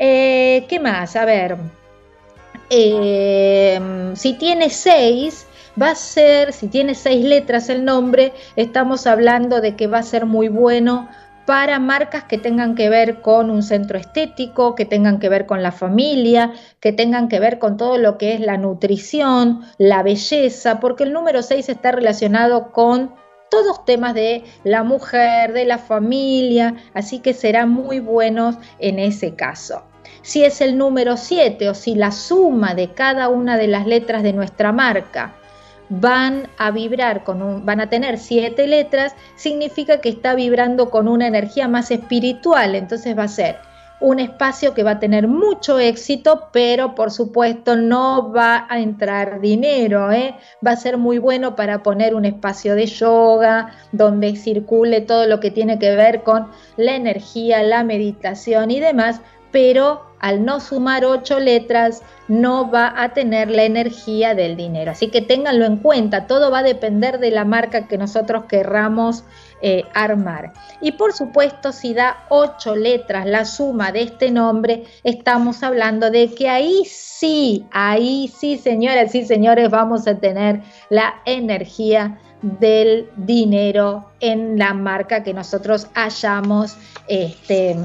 Eh, 0.00 0.66
¿Qué 0.68 0.80
más? 0.80 1.14
A 1.14 1.24
ver, 1.24 1.56
eh, 2.70 4.12
si 4.14 4.34
tiene 4.34 4.70
seis, 4.70 5.46
va 5.80 5.90
a 5.90 5.94
ser, 5.94 6.52
si 6.52 6.68
tiene 6.68 6.94
seis 6.94 7.24
letras 7.24 7.68
el 7.68 7.84
nombre, 7.84 8.32
estamos 8.56 9.06
hablando 9.06 9.60
de 9.60 9.76
que 9.76 9.86
va 9.86 9.98
a 9.98 10.02
ser 10.02 10.26
muy 10.26 10.48
bueno 10.48 11.08
para 11.46 11.78
marcas 11.78 12.24
que 12.24 12.36
tengan 12.36 12.74
que 12.74 12.90
ver 12.90 13.22
con 13.22 13.48
un 13.48 13.62
centro 13.62 13.98
estético, 13.98 14.74
que 14.74 14.84
tengan 14.84 15.18
que 15.18 15.30
ver 15.30 15.46
con 15.46 15.62
la 15.62 15.72
familia, 15.72 16.52
que 16.78 16.92
tengan 16.92 17.28
que 17.28 17.40
ver 17.40 17.58
con 17.58 17.78
todo 17.78 17.96
lo 17.96 18.18
que 18.18 18.34
es 18.34 18.40
la 18.40 18.58
nutrición, 18.58 19.62
la 19.78 20.02
belleza, 20.02 20.78
porque 20.78 21.04
el 21.04 21.14
número 21.14 21.40
6 21.40 21.70
está 21.70 21.90
relacionado 21.90 22.70
con 22.70 23.14
todos 23.50 23.86
temas 23.86 24.12
de 24.12 24.44
la 24.62 24.82
mujer, 24.82 25.54
de 25.54 25.64
la 25.64 25.78
familia, 25.78 26.74
así 26.92 27.20
que 27.20 27.32
serán 27.32 27.70
muy 27.70 27.98
buenos 27.98 28.56
en 28.78 28.98
ese 28.98 29.34
caso. 29.34 29.87
Si 30.28 30.44
es 30.44 30.60
el 30.60 30.76
número 30.76 31.16
7 31.16 31.70
o 31.70 31.74
si 31.74 31.94
la 31.94 32.12
suma 32.12 32.74
de 32.74 32.92
cada 32.92 33.30
una 33.30 33.56
de 33.56 33.66
las 33.66 33.86
letras 33.86 34.22
de 34.22 34.34
nuestra 34.34 34.72
marca 34.72 35.32
van 35.88 36.48
a 36.58 36.70
vibrar 36.70 37.24
con 37.24 37.40
un, 37.40 37.64
van 37.64 37.80
a 37.80 37.88
tener 37.88 38.18
siete 38.18 38.66
letras, 38.66 39.14
significa 39.36 40.02
que 40.02 40.10
está 40.10 40.34
vibrando 40.34 40.90
con 40.90 41.08
una 41.08 41.26
energía 41.26 41.66
más 41.66 41.90
espiritual, 41.90 42.74
entonces 42.74 43.16
va 43.16 43.22
a 43.22 43.28
ser 43.28 43.56
un 44.00 44.20
espacio 44.20 44.74
que 44.74 44.82
va 44.82 44.92
a 44.92 45.00
tener 45.00 45.28
mucho 45.28 45.78
éxito, 45.78 46.50
pero 46.52 46.94
por 46.94 47.10
supuesto 47.10 47.74
no 47.76 48.30
va 48.30 48.66
a 48.68 48.80
entrar 48.80 49.40
dinero, 49.40 50.12
¿eh? 50.12 50.34
va 50.64 50.72
a 50.72 50.76
ser 50.76 50.98
muy 50.98 51.16
bueno 51.16 51.56
para 51.56 51.82
poner 51.82 52.14
un 52.14 52.26
espacio 52.26 52.74
de 52.74 52.84
yoga 52.84 53.72
donde 53.92 54.36
circule 54.36 55.00
todo 55.00 55.26
lo 55.26 55.40
que 55.40 55.50
tiene 55.50 55.78
que 55.78 55.96
ver 55.96 56.22
con 56.22 56.48
la 56.76 56.96
energía, 56.96 57.62
la 57.62 57.82
meditación 57.82 58.70
y 58.70 58.78
demás, 58.78 59.22
pero 59.50 60.08
al 60.20 60.44
no 60.44 60.60
sumar 60.60 61.04
ocho 61.04 61.38
letras 61.38 62.02
no 62.26 62.70
va 62.70 62.92
a 62.96 63.14
tener 63.14 63.50
la 63.50 63.64
energía 63.64 64.34
del 64.34 64.56
dinero. 64.56 64.90
Así 64.90 65.08
que 65.08 65.22
ténganlo 65.22 65.64
en 65.64 65.76
cuenta, 65.78 66.26
todo 66.26 66.50
va 66.50 66.58
a 66.58 66.62
depender 66.62 67.18
de 67.18 67.30
la 67.30 67.44
marca 67.44 67.86
que 67.86 67.98
nosotros 67.98 68.44
querramos 68.48 69.24
eh, 69.62 69.84
armar. 69.94 70.52
Y 70.80 70.92
por 70.92 71.12
supuesto, 71.12 71.72
si 71.72 71.94
da 71.94 72.24
ocho 72.28 72.76
letras 72.76 73.26
la 73.26 73.44
suma 73.44 73.92
de 73.92 74.02
este 74.02 74.30
nombre, 74.30 74.84
estamos 75.04 75.62
hablando 75.62 76.10
de 76.10 76.34
que 76.34 76.48
ahí 76.48 76.82
sí, 76.84 77.66
ahí 77.70 78.32
sí, 78.36 78.58
señoras 78.58 79.14
y 79.14 79.24
señores, 79.24 79.70
vamos 79.70 80.06
a 80.06 80.16
tener 80.18 80.62
la 80.90 81.22
energía 81.24 82.18
del 82.42 83.10
dinero 83.16 84.10
en 84.20 84.58
la 84.58 84.74
marca 84.74 85.24
que 85.24 85.34
nosotros 85.34 85.88
hayamos 85.94 86.76
este, 87.08 87.76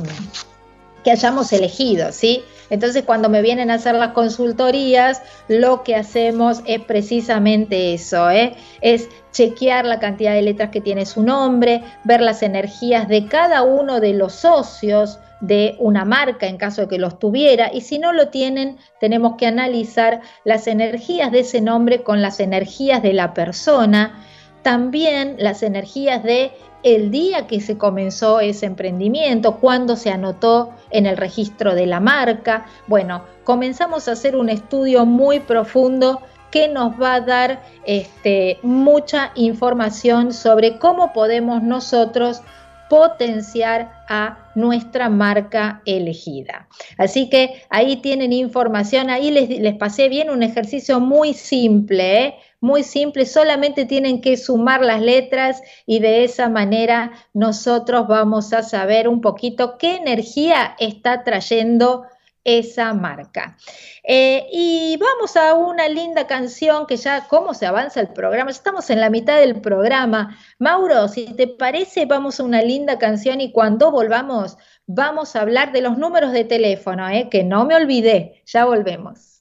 que 1.03 1.11
hayamos 1.11 1.51
elegido, 1.53 2.11
¿sí? 2.11 2.43
Entonces, 2.69 3.03
cuando 3.03 3.29
me 3.29 3.41
vienen 3.41 3.69
a 3.69 3.75
hacer 3.75 3.95
las 3.95 4.13
consultorías, 4.13 5.21
lo 5.47 5.83
que 5.83 5.95
hacemos 5.95 6.61
es 6.65 6.81
precisamente 6.81 7.93
eso, 7.93 8.29
¿eh? 8.29 8.55
es 8.81 9.09
chequear 9.31 9.85
la 9.85 9.99
cantidad 9.99 10.33
de 10.33 10.41
letras 10.41 10.69
que 10.69 10.81
tiene 10.81 11.05
su 11.05 11.23
nombre, 11.23 11.83
ver 12.03 12.21
las 12.21 12.41
energías 12.41 13.07
de 13.07 13.27
cada 13.27 13.63
uno 13.63 13.99
de 13.99 14.13
los 14.13 14.33
socios 14.33 15.19
de 15.41 15.75
una 15.79 16.05
marca 16.05 16.47
en 16.47 16.57
caso 16.57 16.83
de 16.83 16.87
que 16.87 16.97
los 16.97 17.19
tuviera 17.19 17.69
y 17.73 17.81
si 17.81 17.99
no 17.99 18.13
lo 18.13 18.29
tienen 18.29 18.77
tenemos 19.01 19.35
que 19.35 19.45
analizar 19.45 20.21
las 20.45 20.67
energías 20.67 21.33
de 21.33 21.41
ese 21.41 21.59
nombre 21.59 22.01
con 22.01 22.21
las 22.21 22.39
energías 22.39 23.03
de 23.03 23.11
la 23.11 23.33
persona, 23.33 24.23
también 24.61 25.35
las 25.39 25.61
energías 25.61 26.23
de 26.23 26.53
el 26.83 27.11
día 27.11 27.47
que 27.47 27.61
se 27.61 27.77
comenzó 27.77 28.39
ese 28.39 28.65
emprendimiento, 28.65 29.57
cuándo 29.57 29.95
se 29.95 30.11
anotó 30.11 30.71
en 30.91 31.05
el 31.05 31.17
registro 31.17 31.75
de 31.75 31.87
la 31.87 31.99
marca. 31.99 32.65
Bueno, 32.87 33.23
comenzamos 33.43 34.07
a 34.07 34.11
hacer 34.11 34.35
un 34.35 34.49
estudio 34.49 35.05
muy 35.05 35.39
profundo 35.39 36.21
que 36.51 36.67
nos 36.67 37.01
va 37.01 37.15
a 37.15 37.21
dar 37.21 37.63
este, 37.85 38.59
mucha 38.61 39.31
información 39.33 40.33
sobre 40.33 40.77
cómo 40.77 41.11
podemos 41.11 41.63
nosotros 41.63 42.41
potenciar 42.89 43.91
a 44.07 44.51
nuestra 44.53 45.09
marca 45.09 45.81
elegida. 45.85 46.67
Así 46.99 47.27
que 47.27 47.63
ahí 47.71 47.97
tienen 47.97 48.31
información, 48.33 49.09
ahí 49.09 49.31
les, 49.31 49.75
pasé 49.77 50.09
bien 50.09 50.29
un 50.29 50.43
ejercicio 50.43 50.99
muy 50.99 51.33
simple, 51.33 52.23
¿eh? 52.23 52.35
Muy 52.63 52.83
simple, 52.83 53.25
solamente 53.25 53.83
tienen 53.83 54.21
que 54.21 54.37
sumar 54.37 54.81
las 54.81 55.01
letras 55.01 55.61
y 55.85 55.99
de 55.99 56.23
esa 56.23 56.47
manera 56.47 57.11
nosotros 57.33 58.07
vamos 58.07 58.53
a 58.53 58.63
saber 58.63 59.09
un 59.09 59.19
poquito 59.19 59.77
qué 59.77 59.97
energía 59.97 60.73
está 60.79 61.25
trayendo 61.25 62.05
esa 62.45 62.93
marca. 62.93 63.57
Eh, 64.01 64.47
y 64.49 64.95
vamos 64.95 65.35
a 65.35 65.55
una 65.55 65.89
linda 65.89 66.25
canción 66.25 66.87
que 66.87 66.95
ya, 66.95 67.27
¿cómo 67.27 67.53
se 67.53 67.65
avanza 67.65 67.99
el 67.99 68.13
programa? 68.13 68.49
estamos 68.49 68.89
en 68.89 69.01
la 69.01 69.09
mitad 69.09 69.39
del 69.39 69.59
programa. 69.59 70.37
Mauro, 70.57 71.09
si 71.09 71.33
te 71.33 71.49
parece, 71.49 72.05
vamos 72.05 72.39
a 72.39 72.43
una 72.43 72.61
linda 72.61 72.97
canción 72.97 73.41
y 73.41 73.51
cuando 73.51 73.91
volvamos, 73.91 74.57
vamos 74.87 75.35
a 75.35 75.41
hablar 75.41 75.73
de 75.73 75.81
los 75.81 75.97
números 75.97 76.31
de 76.31 76.45
teléfono, 76.45 77.09
¿eh? 77.09 77.27
que 77.29 77.43
no 77.43 77.65
me 77.65 77.75
olvidé. 77.75 78.41
Ya 78.45 78.63
volvemos. 78.63 79.32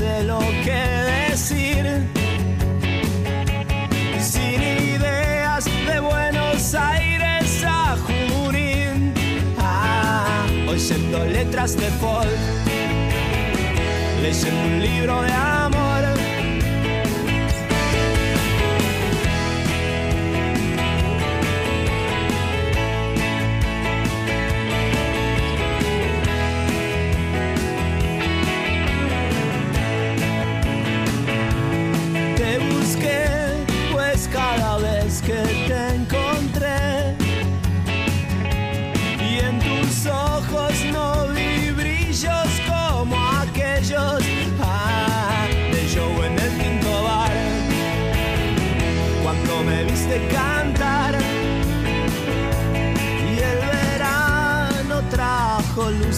Sé 0.00 0.22
lo 0.24 0.40
que 0.64 0.82
decir. 1.28 1.84
Sin 4.18 4.60
ideas 4.96 5.64
de 5.86 6.00
Buenos 6.00 6.74
Aires. 6.74 7.10
leyendo 10.90 11.24
letras 11.26 11.76
de 11.76 11.88
folk, 12.00 12.40
leyendo 14.22 14.60
un 14.64 14.80
libro 14.80 15.22
de 15.22 15.32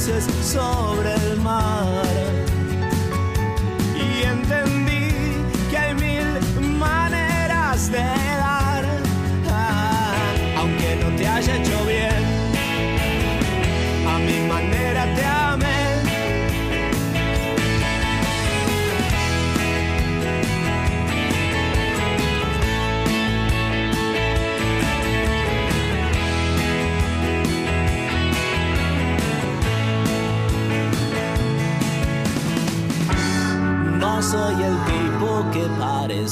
sobre 0.02 1.21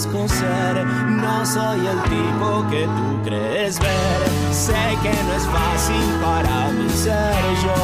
No 0.07 1.45
soy 1.45 1.87
el 1.87 2.03
tipo 2.05 2.67
que 2.71 2.87
tú 2.87 3.23
crees 3.23 3.79
ver. 3.79 4.29
Sé 4.51 4.73
que 5.03 5.11
no 5.11 5.33
es 5.35 5.45
fácil 5.45 6.21
para 6.23 6.71
mí 6.71 6.89
ser 6.89 7.35
yo. 7.63 7.80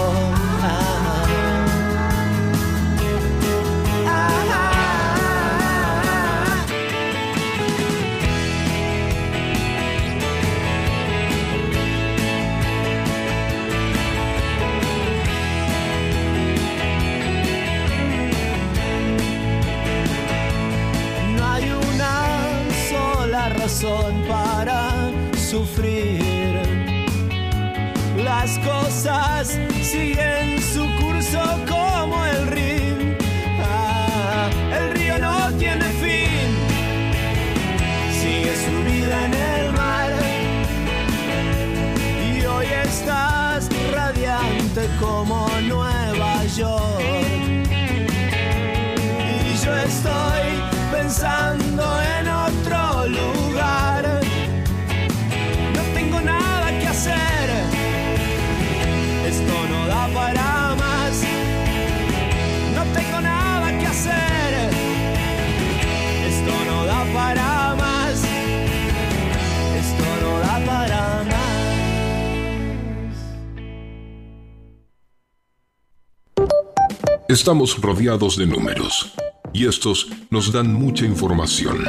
Estamos 77.36 77.78
rodeados 77.82 78.38
de 78.38 78.46
números 78.46 79.12
y 79.52 79.66
estos 79.66 80.10
nos 80.30 80.50
dan 80.50 80.72
mucha 80.72 81.04
información. 81.04 81.84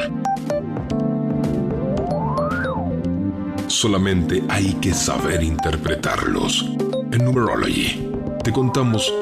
Solamente 3.68 4.44
hay 4.50 4.74
que 4.82 4.94
saber 4.94 5.42
interpretarlos. 5.42 6.66
En 7.14 7.24
Numerology 7.24 8.12
te 8.44 8.52
contamos 8.52 9.14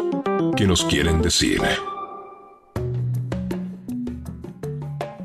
qué 0.58 0.66
nos 0.66 0.84
quieren 0.86 1.22
decir. 1.22 1.62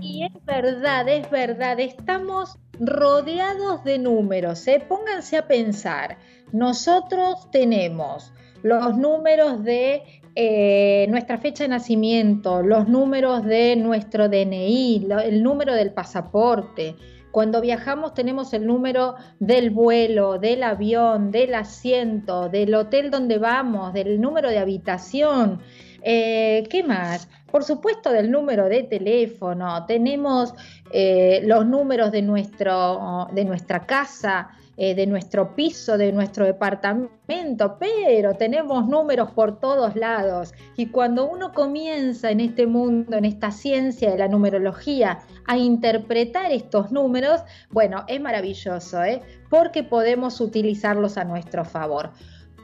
Y 0.02 0.24
es 0.24 0.44
verdad, 0.44 1.08
es 1.08 1.30
verdad, 1.30 1.80
estamos 1.80 2.58
rodeados 2.78 3.82
de 3.84 3.98
números. 3.98 4.68
¿eh? 4.68 4.84
Pónganse 4.86 5.38
a 5.38 5.48
pensar, 5.48 6.18
nosotros 6.52 7.50
tenemos 7.50 8.34
los 8.62 8.98
números 8.98 9.64
de 9.64 10.19
eh, 10.34 11.06
nuestra 11.08 11.38
fecha 11.38 11.64
de 11.64 11.68
nacimiento, 11.68 12.62
los 12.62 12.88
números 12.88 13.44
de 13.44 13.76
nuestro 13.76 14.28
DNI, 14.28 15.08
el 15.24 15.42
número 15.42 15.74
del 15.74 15.92
pasaporte. 15.92 16.94
Cuando 17.32 17.60
viajamos 17.60 18.14
tenemos 18.14 18.52
el 18.52 18.66
número 18.66 19.14
del 19.38 19.70
vuelo, 19.70 20.38
del 20.38 20.62
avión, 20.62 21.30
del 21.30 21.54
asiento, 21.54 22.48
del 22.48 22.74
hotel 22.74 23.10
donde 23.10 23.38
vamos, 23.38 23.92
del 23.92 24.20
número 24.20 24.50
de 24.50 24.58
habitación. 24.58 25.60
Eh, 26.02 26.64
¿Qué 26.70 26.82
más? 26.82 27.28
Por 27.50 27.64
supuesto 27.64 28.10
del 28.10 28.30
número 28.30 28.68
de 28.68 28.84
teléfono. 28.84 29.84
Tenemos 29.86 30.54
eh, 30.92 31.42
los 31.44 31.66
números 31.66 32.10
de, 32.10 32.22
nuestro, 32.22 33.28
de 33.32 33.44
nuestra 33.44 33.86
casa, 33.86 34.50
eh, 34.82 34.94
de 34.94 35.06
nuestro 35.06 35.54
piso, 35.54 35.98
de 35.98 36.10
nuestro 36.10 36.46
departamento, 36.46 37.76
pero 37.78 38.32
tenemos 38.32 38.88
números 38.88 39.30
por 39.30 39.60
todos 39.60 39.94
lados. 39.94 40.54
Y 40.74 40.86
cuando 40.86 41.28
uno 41.28 41.52
comienza 41.52 42.30
en 42.30 42.40
este 42.40 42.66
mundo, 42.66 43.18
en 43.18 43.26
esta 43.26 43.50
ciencia 43.50 44.10
de 44.10 44.16
la 44.16 44.28
numerología, 44.28 45.18
a 45.46 45.58
interpretar 45.58 46.50
estos 46.50 46.90
números, 46.92 47.42
bueno, 47.68 48.06
es 48.08 48.22
maravilloso, 48.22 49.04
¿eh? 49.04 49.20
porque 49.50 49.82
podemos 49.82 50.40
utilizarlos 50.40 51.18
a 51.18 51.24
nuestro 51.24 51.66
favor. 51.66 52.12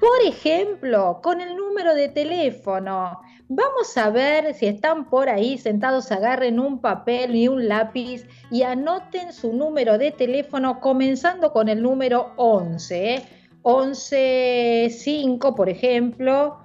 Por 0.00 0.22
ejemplo, 0.26 1.20
con 1.22 1.42
el 1.42 1.54
número 1.54 1.94
de 1.94 2.08
teléfono. 2.08 3.20
Vamos 3.49 3.97
a 3.97 4.11
ver 4.11 4.55
si 4.55 4.66
están 4.66 5.09
por 5.09 5.28
ahí 5.28 5.57
sentados, 5.57 6.11
agarren 6.11 6.59
un 6.59 6.80
papel 6.80 7.36
y 7.36 7.47
un 7.47 7.68
lápiz 7.68 8.26
y 8.51 8.62
anoten 8.62 9.32
su 9.32 9.53
número 9.53 9.99
de 9.99 10.11
teléfono 10.11 10.80
comenzando 10.80 11.53
con 11.53 11.68
el 11.68 11.80
número 11.80 12.32
11. 12.36 13.22
11, 13.62 14.88
5, 14.90 15.55
por 15.55 15.68
ejemplo. 15.68 16.59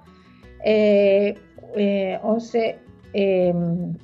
11, 0.64 0.64
eh, 0.64 1.36
eh, 3.14 3.48
em, 3.48 3.96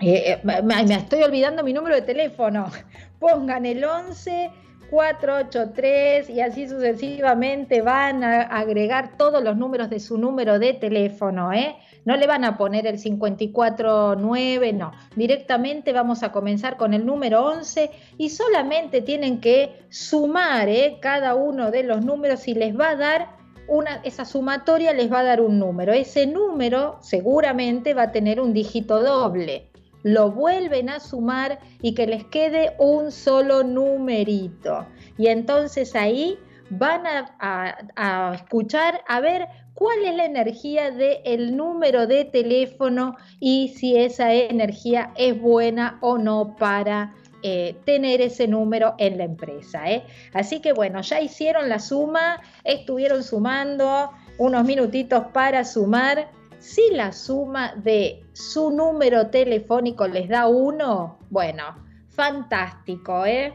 eh, 0.00 0.40
me 0.44 0.94
estoy 0.94 1.22
olvidando 1.24 1.64
mi 1.64 1.72
número 1.72 1.96
de 1.96 2.02
teléfono. 2.02 2.70
Pongan 3.18 3.66
el 3.66 3.84
11 3.84 4.50
483 4.92 6.28
y 6.28 6.42
así 6.42 6.68
sucesivamente 6.68 7.80
van 7.80 8.22
a 8.22 8.42
agregar 8.42 9.16
todos 9.16 9.42
los 9.42 9.56
números 9.56 9.88
de 9.88 9.98
su 9.98 10.18
número 10.18 10.58
de 10.58 10.74
teléfono, 10.74 11.50
¿eh? 11.50 11.76
No 12.04 12.16
le 12.16 12.26
van 12.26 12.44
a 12.44 12.56
poner 12.56 12.86
el 12.86 13.00
549, 13.00 14.72
no. 14.72 14.92
Directamente 15.14 15.92
vamos 15.92 16.22
a 16.22 16.32
comenzar 16.32 16.76
con 16.76 16.94
el 16.94 17.06
número 17.06 17.44
11 17.44 17.90
y 18.18 18.30
solamente 18.30 19.02
tienen 19.02 19.40
que 19.40 19.84
sumar 19.88 20.68
¿eh? 20.68 20.98
cada 21.00 21.34
uno 21.34 21.70
de 21.70 21.84
los 21.84 22.04
números 22.04 22.48
y 22.48 22.54
les 22.54 22.78
va 22.78 22.90
a 22.90 22.96
dar 22.96 23.36
una, 23.68 24.00
esa 24.02 24.24
sumatoria 24.24 24.92
les 24.92 25.12
va 25.12 25.20
a 25.20 25.24
dar 25.24 25.40
un 25.40 25.58
número. 25.58 25.92
Ese 25.92 26.26
número 26.26 26.98
seguramente 27.00 27.94
va 27.94 28.04
a 28.04 28.12
tener 28.12 28.40
un 28.40 28.52
dígito 28.52 29.02
doble 29.02 29.68
lo 30.02 30.32
vuelven 30.32 30.88
a 30.88 31.00
sumar 31.00 31.60
y 31.80 31.94
que 31.94 32.06
les 32.06 32.24
quede 32.24 32.74
un 32.78 33.12
solo 33.12 33.62
numerito. 33.62 34.86
Y 35.16 35.28
entonces 35.28 35.94
ahí 35.94 36.38
van 36.70 37.02
a, 37.06 38.32
escuchar 38.34 39.02
a 39.06 39.20
ver 39.20 39.46
cuál 39.74 40.04
es 40.04 40.14
la 40.14 40.24
energía 40.24 40.90
del 40.90 41.56
número 41.56 42.06
de 42.06 42.24
teléfono 42.24 43.16
y 43.40 43.74
si 43.76 43.96
esa 43.96 44.32
energía 44.32 45.12
es 45.16 45.40
buena 45.40 45.98
o 46.00 46.18
no 46.18 46.56
para 46.56 47.14
eh, 47.42 47.76
tener 47.84 48.20
ese 48.20 48.46
número 48.46 48.94
en 48.98 49.18
la 49.18 49.24
empresa. 49.24 49.90
¿eh? 49.90 50.04
Así 50.32 50.60
que 50.60 50.72
bueno, 50.72 51.00
ya 51.00 51.20
hicieron 51.20 51.68
la 51.68 51.78
suma, 51.78 52.40
estuvieron 52.64 53.24
sumando 53.24 54.12
unos 54.38 54.64
minutitos 54.64 55.24
para 55.32 55.64
sumar 55.64 56.28
si 56.60 56.92
la 56.92 57.10
suma 57.10 57.74
de 57.74 58.24
su 58.32 58.70
número 58.70 59.26
telefónico 59.26 60.06
les 60.06 60.28
da 60.28 60.46
uno, 60.46 61.18
bueno, 61.30 61.64
fantástico, 62.10 63.26
¿eh? 63.26 63.52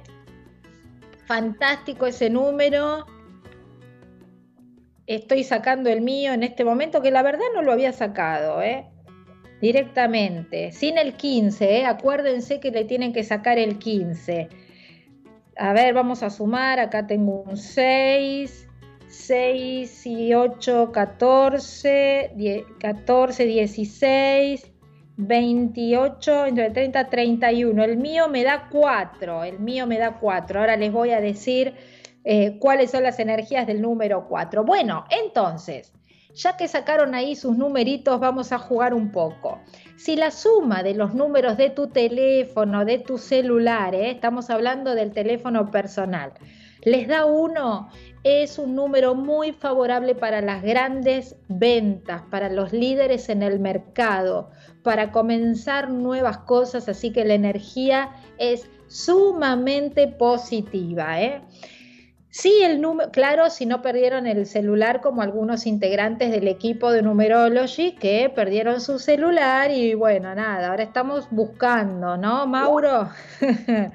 Fantástico 1.25 2.05
ese 2.05 2.29
número. 2.29 3.05
Estoy 5.07 5.43
sacando 5.43 5.89
el 5.89 6.01
mío 6.01 6.33
en 6.33 6.43
este 6.43 6.63
momento, 6.63 7.01
que 7.01 7.11
la 7.11 7.23
verdad 7.23 7.45
no 7.55 7.61
lo 7.61 7.71
había 7.71 7.93
sacado, 7.93 8.61
¿eh? 8.61 8.85
Directamente, 9.61 10.71
sin 10.71 10.97
el 10.97 11.13
15, 11.13 11.79
¿eh? 11.79 11.85
Acuérdense 11.85 12.59
que 12.59 12.71
le 12.71 12.85
tienen 12.85 13.13
que 13.13 13.23
sacar 13.23 13.57
el 13.57 13.79
15. 13.79 14.49
A 15.57 15.73
ver, 15.73 15.93
vamos 15.93 16.21
a 16.21 16.29
sumar. 16.29 16.79
Acá 16.79 17.07
tengo 17.07 17.41
un 17.41 17.57
6. 17.57 18.67
6 19.07 20.05
y 20.05 20.33
8, 20.33 20.91
14, 20.91 22.65
14, 22.79 23.45
16, 23.45 24.71
28, 25.15 26.45
entre 26.45 26.69
30, 26.71 27.09
31. 27.09 27.83
El 27.83 27.97
mío 27.97 28.27
me 28.27 28.43
da 28.43 28.67
4, 28.69 29.43
el 29.45 29.59
mío 29.59 29.87
me 29.87 29.97
da 29.97 30.19
4. 30.19 30.59
Ahora 30.59 30.75
les 30.75 30.91
voy 30.91 31.11
a 31.11 31.21
decir 31.21 31.73
eh, 32.29 32.57
cuáles 32.59 32.91
son 32.91 33.03
las 33.03 33.19
energías 33.19 33.65
del 33.65 33.81
número 33.81 34.27
4. 34.27 34.65
Bueno, 34.65 35.05
entonces, 35.09 35.93
ya 36.35 36.57
que 36.57 36.67
sacaron 36.67 37.15
ahí 37.15 37.37
sus 37.37 37.55
numeritos, 37.55 38.19
vamos 38.19 38.51
a 38.51 38.59
jugar 38.59 38.93
un 38.93 39.13
poco. 39.13 39.61
Si 39.95 40.17
la 40.17 40.31
suma 40.31 40.83
de 40.83 40.93
los 40.93 41.13
números 41.13 41.55
de 41.55 41.69
tu 41.69 41.87
teléfono, 41.87 42.83
de 42.83 42.99
tu 42.99 43.17
celular, 43.17 43.95
eh, 43.95 44.11
estamos 44.11 44.49
hablando 44.49 44.93
del 44.93 45.13
teléfono 45.13 45.71
personal, 45.71 46.33
Les 46.83 47.07
da 47.07 47.25
uno 47.25 47.89
es 48.25 48.59
un 48.59 48.75
número 48.75 49.15
muy 49.15 49.53
favorable 49.53 50.13
para 50.13 50.41
las 50.41 50.61
grandes 50.63 51.37
ventas, 51.47 52.23
para 52.29 52.49
los 52.49 52.73
líderes 52.73 53.29
en 53.29 53.41
el 53.41 53.59
mercado, 53.59 54.49
para 54.83 55.13
comenzar 55.13 55.89
nuevas 55.89 56.39
cosas, 56.39 56.89
así 56.89 57.11
que 57.13 57.23
la 57.23 57.35
energía 57.35 58.11
es 58.37 58.69
sumamente 58.87 60.07
positiva. 60.09 61.21
¿eh? 61.21 61.41
Sí, 62.37 62.61
el 62.63 62.81
número, 62.81 63.09
claro, 63.09 63.49
si 63.49 63.65
no 63.65 63.81
perdieron 63.81 64.27
el 64.27 64.45
celular 64.45 65.01
como 65.01 65.23
algunos 65.23 65.65
integrantes 65.65 66.29
del 66.29 66.47
equipo 66.47 66.91
de 66.91 67.01
Numerology 67.01 67.93
que 67.93 68.29
perdieron 68.29 68.79
su 68.79 68.99
celular 68.99 69.71
y 69.71 69.95
bueno, 69.95 70.35
nada, 70.35 70.69
ahora 70.69 70.83
estamos 70.83 71.27
buscando, 71.31 72.15
¿no, 72.15 72.45
Mauro? 72.45 73.09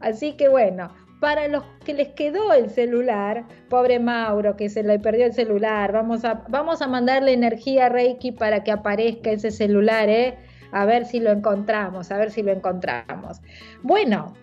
Así 0.00 0.36
que 0.36 0.48
bueno, 0.48 0.92
para 1.20 1.48
los 1.48 1.64
que 1.86 1.94
les 1.94 2.08
quedó 2.08 2.52
el 2.52 2.68
celular, 2.68 3.46
pobre 3.70 3.98
Mauro 3.98 4.56
que 4.56 4.68
se 4.68 4.82
le 4.82 4.98
perdió 4.98 5.24
el 5.24 5.32
celular, 5.32 5.90
vamos 5.92 6.22
a, 6.26 6.44
vamos 6.48 6.82
a 6.82 6.88
mandarle 6.88 7.32
energía 7.32 7.88
Reiki 7.88 8.30
para 8.30 8.62
que 8.62 8.72
aparezca 8.72 9.30
ese 9.30 9.50
celular, 9.50 10.10
¿eh? 10.10 10.36
A 10.70 10.84
ver 10.84 11.06
si 11.06 11.18
lo 11.18 11.30
encontramos, 11.30 12.10
a 12.10 12.18
ver 12.18 12.30
si 12.30 12.42
lo 12.42 12.52
encontramos. 12.52 13.40
Bueno, 13.82 14.34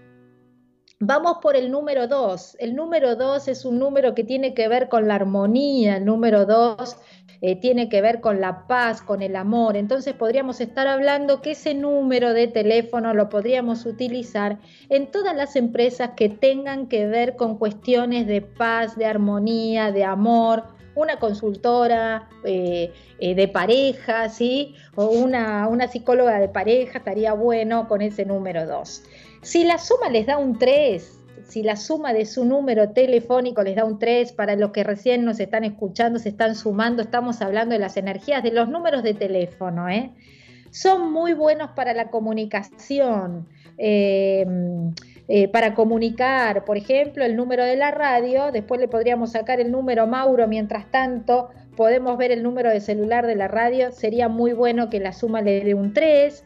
Vamos 1.05 1.39
por 1.41 1.57
el 1.57 1.69
número 1.69 2.07
2. 2.07 2.55
El 2.59 2.75
número 2.75 3.17
2 3.17 3.49
es 3.49 3.65
un 3.65 3.77
número 3.77 4.15
que 4.15 4.23
tiene 4.23 4.53
que 4.53 4.69
ver 4.69 4.87
con 4.87 5.09
la 5.09 5.15
armonía, 5.15 5.97
el 5.97 6.05
número 6.05 6.45
2 6.45 6.95
eh, 7.41 7.57
tiene 7.57 7.89
que 7.89 7.99
ver 7.99 8.21
con 8.21 8.39
la 8.39 8.67
paz, 8.67 9.01
con 9.01 9.21
el 9.21 9.35
amor. 9.35 9.75
Entonces 9.75 10.13
podríamos 10.13 10.61
estar 10.61 10.87
hablando 10.87 11.41
que 11.41 11.51
ese 11.51 11.73
número 11.73 12.33
de 12.33 12.47
teléfono 12.47 13.13
lo 13.13 13.27
podríamos 13.27 13.85
utilizar 13.85 14.59
en 14.87 15.11
todas 15.11 15.35
las 15.35 15.57
empresas 15.57 16.11
que 16.15 16.29
tengan 16.29 16.87
que 16.87 17.05
ver 17.05 17.35
con 17.35 17.57
cuestiones 17.57 18.25
de 18.25 18.39
paz, 18.39 18.95
de 18.95 19.05
armonía, 19.05 19.91
de 19.91 20.05
amor, 20.05 20.63
una 20.95 21.19
consultora 21.19 22.29
eh, 22.45 22.93
eh, 23.19 23.35
de 23.35 23.47
pareja, 23.49 24.29
¿sí? 24.29 24.75
O 24.95 25.07
una, 25.07 25.67
una 25.67 25.89
psicóloga 25.89 26.39
de 26.39 26.47
pareja, 26.47 26.99
estaría 26.99 27.33
bueno 27.33 27.89
con 27.89 28.01
ese 28.01 28.23
número 28.23 28.65
2. 28.65 29.03
Si 29.43 29.65
la 29.65 29.77
suma 29.77 30.09
les 30.09 30.25
da 30.25 30.37
un 30.37 30.57
3, 30.57 31.19
si 31.47 31.63
la 31.63 31.75
suma 31.75 32.13
de 32.13 32.25
su 32.25 32.45
número 32.45 32.91
telefónico 32.91 33.61
les 33.61 33.75
da 33.75 33.83
un 33.83 33.99
3, 33.99 34.31
para 34.31 34.55
los 34.55 34.71
que 34.71 34.83
recién 34.83 35.25
nos 35.25 35.39
están 35.39 35.65
escuchando, 35.65 36.17
se 36.17 36.29
están 36.29 36.55
sumando, 36.55 37.01
estamos 37.01 37.41
hablando 37.41 37.73
de 37.73 37.79
las 37.79 37.97
energías 37.97 38.41
de 38.41 38.51
los 38.51 38.69
números 38.69 39.03
de 39.03 39.13
teléfono, 39.13 39.89
¿eh? 39.89 40.11
son 40.71 41.11
muy 41.11 41.33
buenos 41.33 41.71
para 41.71 41.93
la 41.93 42.09
comunicación, 42.09 43.47
eh, 43.77 44.45
eh, 45.27 45.47
para 45.49 45.75
comunicar, 45.75 46.63
por 46.63 46.77
ejemplo, 46.77 47.25
el 47.25 47.35
número 47.35 47.65
de 47.65 47.75
la 47.75 47.91
radio, 47.91 48.51
después 48.51 48.79
le 48.79 48.87
podríamos 48.87 49.33
sacar 49.33 49.59
el 49.59 49.71
número 49.71 50.07
Mauro, 50.07 50.47
mientras 50.47 50.89
tanto 50.89 51.49
podemos 51.75 52.17
ver 52.17 52.31
el 52.31 52.43
número 52.43 52.69
de 52.69 52.79
celular 52.79 53.27
de 53.27 53.35
la 53.35 53.49
radio, 53.49 53.91
sería 53.91 54.29
muy 54.29 54.53
bueno 54.53 54.89
que 54.89 54.99
la 54.99 55.11
suma 55.11 55.41
le 55.41 55.63
dé 55.63 55.73
un 55.73 55.93
3. 55.93 56.43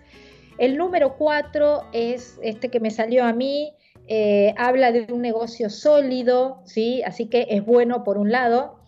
El 0.58 0.78
número 0.78 1.16
4 1.18 1.90
es 1.94 2.40
este 2.42 2.70
que 2.70 2.80
me 2.80 2.92
salió 2.92 3.24
a 3.26 3.34
mí, 3.34 3.74
eh, 4.08 4.54
habla 4.58 4.92
de 4.92 5.12
un 5.12 5.22
negocio 5.22 5.70
sólido, 5.70 6.62
¿sí? 6.66 7.04
así 7.04 7.28
que 7.28 7.48
es 7.50 7.66
bueno 7.66 8.04
por 8.04 8.18
un 8.18 8.32
lado. 8.32 8.80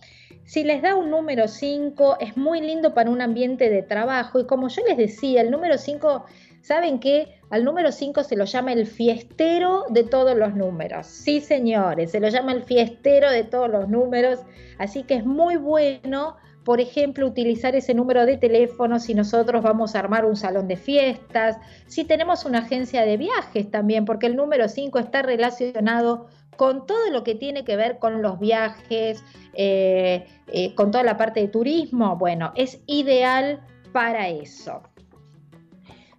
Si 0.45 0.63
les 0.63 0.81
da 0.81 0.95
un 0.95 1.11
número 1.11 1.47
5, 1.47 2.17
es 2.21 2.35
muy 2.35 2.59
lindo 2.59 2.95
para 2.95 3.11
un 3.11 3.21
ambiente 3.21 3.69
de 3.69 3.83
trabajo 3.83 4.39
y 4.39 4.47
como 4.47 4.67
yo 4.69 4.81
les 4.87 4.97
decía, 4.97 5.41
el 5.41 5.51
número 5.51 5.77
5, 5.77 6.25
¿saben 6.61 6.99
qué? 6.99 7.39
Al 7.51 7.63
número 7.63 7.91
5 7.91 8.23
se 8.23 8.35
lo 8.35 8.45
llama 8.45 8.73
el 8.73 8.87
fiestero 8.87 9.85
de 9.89 10.03
todos 10.03 10.35
los 10.35 10.55
números. 10.55 11.05
Sí, 11.05 11.39
señores, 11.39 12.11
se 12.11 12.19
lo 12.19 12.29
llama 12.29 12.53
el 12.53 12.63
fiestero 12.63 13.29
de 13.29 13.43
todos 13.43 13.69
los 13.69 13.89
números, 13.89 14.39
así 14.79 15.03
que 15.03 15.15
es 15.15 15.25
muy 15.25 15.57
bueno 15.57 16.37
por 16.69 16.79
ejemplo, 16.79 17.25
utilizar 17.25 17.75
ese 17.75 17.95
número 17.95 18.27
de 18.27 18.37
teléfono 18.37 18.99
si 18.99 19.15
nosotros 19.15 19.63
vamos 19.63 19.95
a 19.95 19.99
armar 20.01 20.23
un 20.23 20.35
salón 20.35 20.67
de 20.67 20.77
fiestas, 20.77 21.57
si 21.87 22.03
tenemos 22.03 22.45
una 22.45 22.59
agencia 22.59 23.07
de 23.07 23.17
viajes 23.17 23.71
también, 23.71 24.05
porque 24.05 24.27
el 24.27 24.35
número 24.35 24.69
5 24.69 24.99
está 24.99 25.23
relacionado 25.23 26.27
con 26.57 26.85
todo 26.85 27.09
lo 27.09 27.23
que 27.23 27.33
tiene 27.33 27.63
que 27.65 27.75
ver 27.75 27.97
con 27.97 28.21
los 28.21 28.39
viajes, 28.39 29.23
eh, 29.55 30.27
eh, 30.53 30.75
con 30.75 30.91
toda 30.91 31.03
la 31.03 31.17
parte 31.17 31.39
de 31.39 31.47
turismo, 31.47 32.17
bueno, 32.17 32.51
es 32.55 32.79
ideal 32.85 33.61
para 33.91 34.29
eso. 34.29 34.83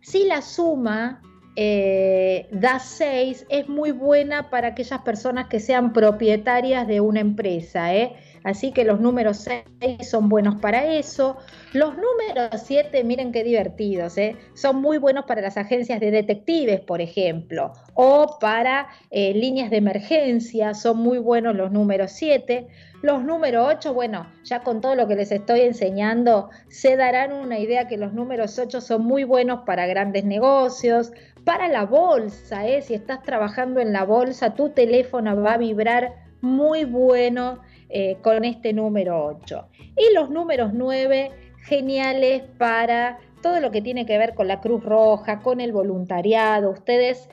Si 0.01 0.24
la 0.24 0.42
suma 0.42 1.22
eh, 1.55 2.48
da 2.51 2.80
6, 2.80 3.46
es 3.51 3.68
muy 3.68 3.92
buena 3.92 4.51
para 4.51 4.68
aquellas 4.68 5.03
personas 5.03 5.46
que 5.46 5.61
sean 5.61 5.92
propietarias 5.92 6.88
de 6.88 7.01
una 7.01 7.20
empresa, 7.20 7.94
¿eh? 7.94 8.16
Así 8.45 8.72
que 8.72 8.84
los 8.84 9.01
números 9.01 9.47
6 9.80 10.09
son 10.09 10.28
buenos 10.28 10.61
para 10.61 10.95
eso. 10.95 11.36
Los 11.72 11.95
números 11.95 12.62
7, 12.64 13.05
miren 13.05 13.32
qué 13.32 13.45
divertidos, 13.45 14.16
¿eh? 14.18 14.36
son 14.55 14.80
muy 14.80 14.99
buenos 14.99 15.24
para 15.26 15.41
las 15.41 15.57
agencias 15.57 16.01
de 16.01 16.11
detectives, 16.11 16.80
por 16.80 17.01
ejemplo, 17.01 17.72
o 17.95 18.38
para 18.41 18.88
eh, 19.11 19.34
líneas 19.34 19.70
de 19.70 19.76
emergencia, 19.76 20.74
son 20.74 20.99
muy 20.99 21.18
buenos 21.18 21.55
los 21.55 21.70
números 21.70 22.12
7. 22.12 22.66
Los 23.03 23.22
números 23.24 23.66
8, 23.76 23.95
bueno, 23.95 24.26
ya 24.45 24.62
con 24.62 24.80
todo 24.80 24.95
lo 24.95 25.09
que 25.09 25.16
les 25.16 25.32
estoy 25.32 25.61
enseñando, 25.61 26.51
se 26.68 26.97
darán 26.97 27.32
una 27.32 27.59
idea 27.59 27.88
que 27.88 27.97
los 27.97 28.12
números 28.12 28.59
8 28.59 28.80
son 28.80 29.05
muy 29.05 29.24
buenos 29.24 29.61
para 29.64 29.86
grandes 29.86 30.24
negocios, 30.24 31.12
para 31.45 31.68
la 31.68 31.86
bolsa, 31.86 32.66
¿eh? 32.66 32.82
si 32.82 32.95
estás 32.95 33.22
trabajando 33.22 33.80
en 33.80 33.93
la 33.93 34.05
bolsa, 34.05 34.55
tu 34.55 34.70
teléfono 34.70 35.41
va 35.41 35.55
a 35.55 35.59
vibrar 35.59 36.14
muy 36.43 36.84
bueno 36.84 37.61
eh, 37.91 38.16
con 38.22 38.45
este 38.45 38.72
número 38.72 39.26
8. 39.26 39.68
Y 39.97 40.14
los 40.14 40.30
números 40.30 40.72
9, 40.72 41.30
geniales 41.64 42.43
para 42.59 43.18
todo 43.43 43.61
lo 43.61 43.70
que 43.70 43.82
tiene 43.82 44.07
que 44.07 44.18
ver 44.18 44.34
con 44.34 44.49
la 44.49 44.61
Cruz 44.61 44.84
Roja, 44.84 45.41
con 45.41 45.61
el 45.61 45.72
voluntariado. 45.72 46.70
Ustedes 46.70 47.28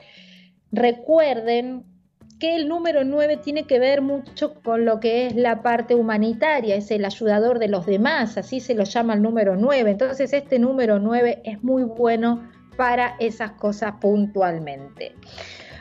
recuerden 0.72 1.84
que 2.38 2.54
el 2.54 2.68
número 2.68 3.04
9 3.04 3.38
tiene 3.38 3.64
que 3.64 3.78
ver 3.78 4.00
mucho 4.00 4.54
con 4.62 4.84
lo 4.84 5.00
que 5.00 5.26
es 5.26 5.34
la 5.34 5.62
parte 5.62 5.94
humanitaria, 5.94 6.76
es 6.76 6.90
el 6.90 7.04
ayudador 7.04 7.58
de 7.58 7.68
los 7.68 7.84
demás, 7.84 8.38
así 8.38 8.60
se 8.60 8.74
lo 8.74 8.84
llama 8.84 9.14
el 9.14 9.22
número 9.22 9.56
9. 9.56 9.90
Entonces 9.90 10.32
este 10.32 10.58
número 10.58 10.98
9 10.98 11.42
es 11.44 11.62
muy 11.64 11.82
bueno 11.82 12.48
para 12.76 13.16
esas 13.18 13.52
cosas 13.52 13.94
puntualmente. 14.00 15.14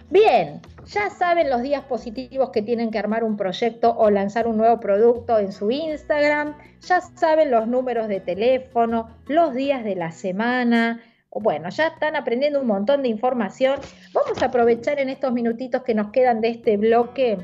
Bien, 0.09 0.61
ya 0.85 1.09
saben 1.09 1.49
los 1.49 1.61
días 1.61 1.83
positivos 1.83 2.51
que 2.51 2.61
tienen 2.61 2.91
que 2.91 2.99
armar 2.99 3.25
un 3.25 3.35
proyecto 3.35 3.93
o 3.97 4.09
lanzar 4.09 4.47
un 4.47 4.55
nuevo 4.55 4.79
producto 4.79 5.37
en 5.37 5.51
su 5.51 5.69
Instagram, 5.69 6.55
ya 6.79 7.01
saben 7.01 7.51
los 7.51 7.67
números 7.67 8.07
de 8.07 8.21
teléfono, 8.21 9.09
los 9.27 9.53
días 9.53 9.83
de 9.83 9.95
la 9.95 10.11
semana. 10.11 11.01
Bueno, 11.29 11.69
ya 11.69 11.87
están 11.87 12.15
aprendiendo 12.15 12.61
un 12.61 12.67
montón 12.67 13.01
de 13.01 13.09
información. 13.09 13.79
Vamos 14.13 14.41
a 14.41 14.45
aprovechar 14.45 14.97
en 14.99 15.09
estos 15.09 15.33
minutitos 15.33 15.83
que 15.83 15.93
nos 15.93 16.11
quedan 16.11 16.39
de 16.39 16.49
este 16.49 16.77
bloque 16.77 17.37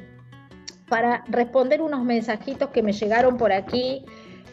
para 0.88 1.26
responder 1.28 1.82
unos 1.82 2.04
mensajitos 2.04 2.70
que 2.70 2.82
me 2.82 2.94
llegaron 2.94 3.38
por 3.38 3.52
aquí. 3.52 4.06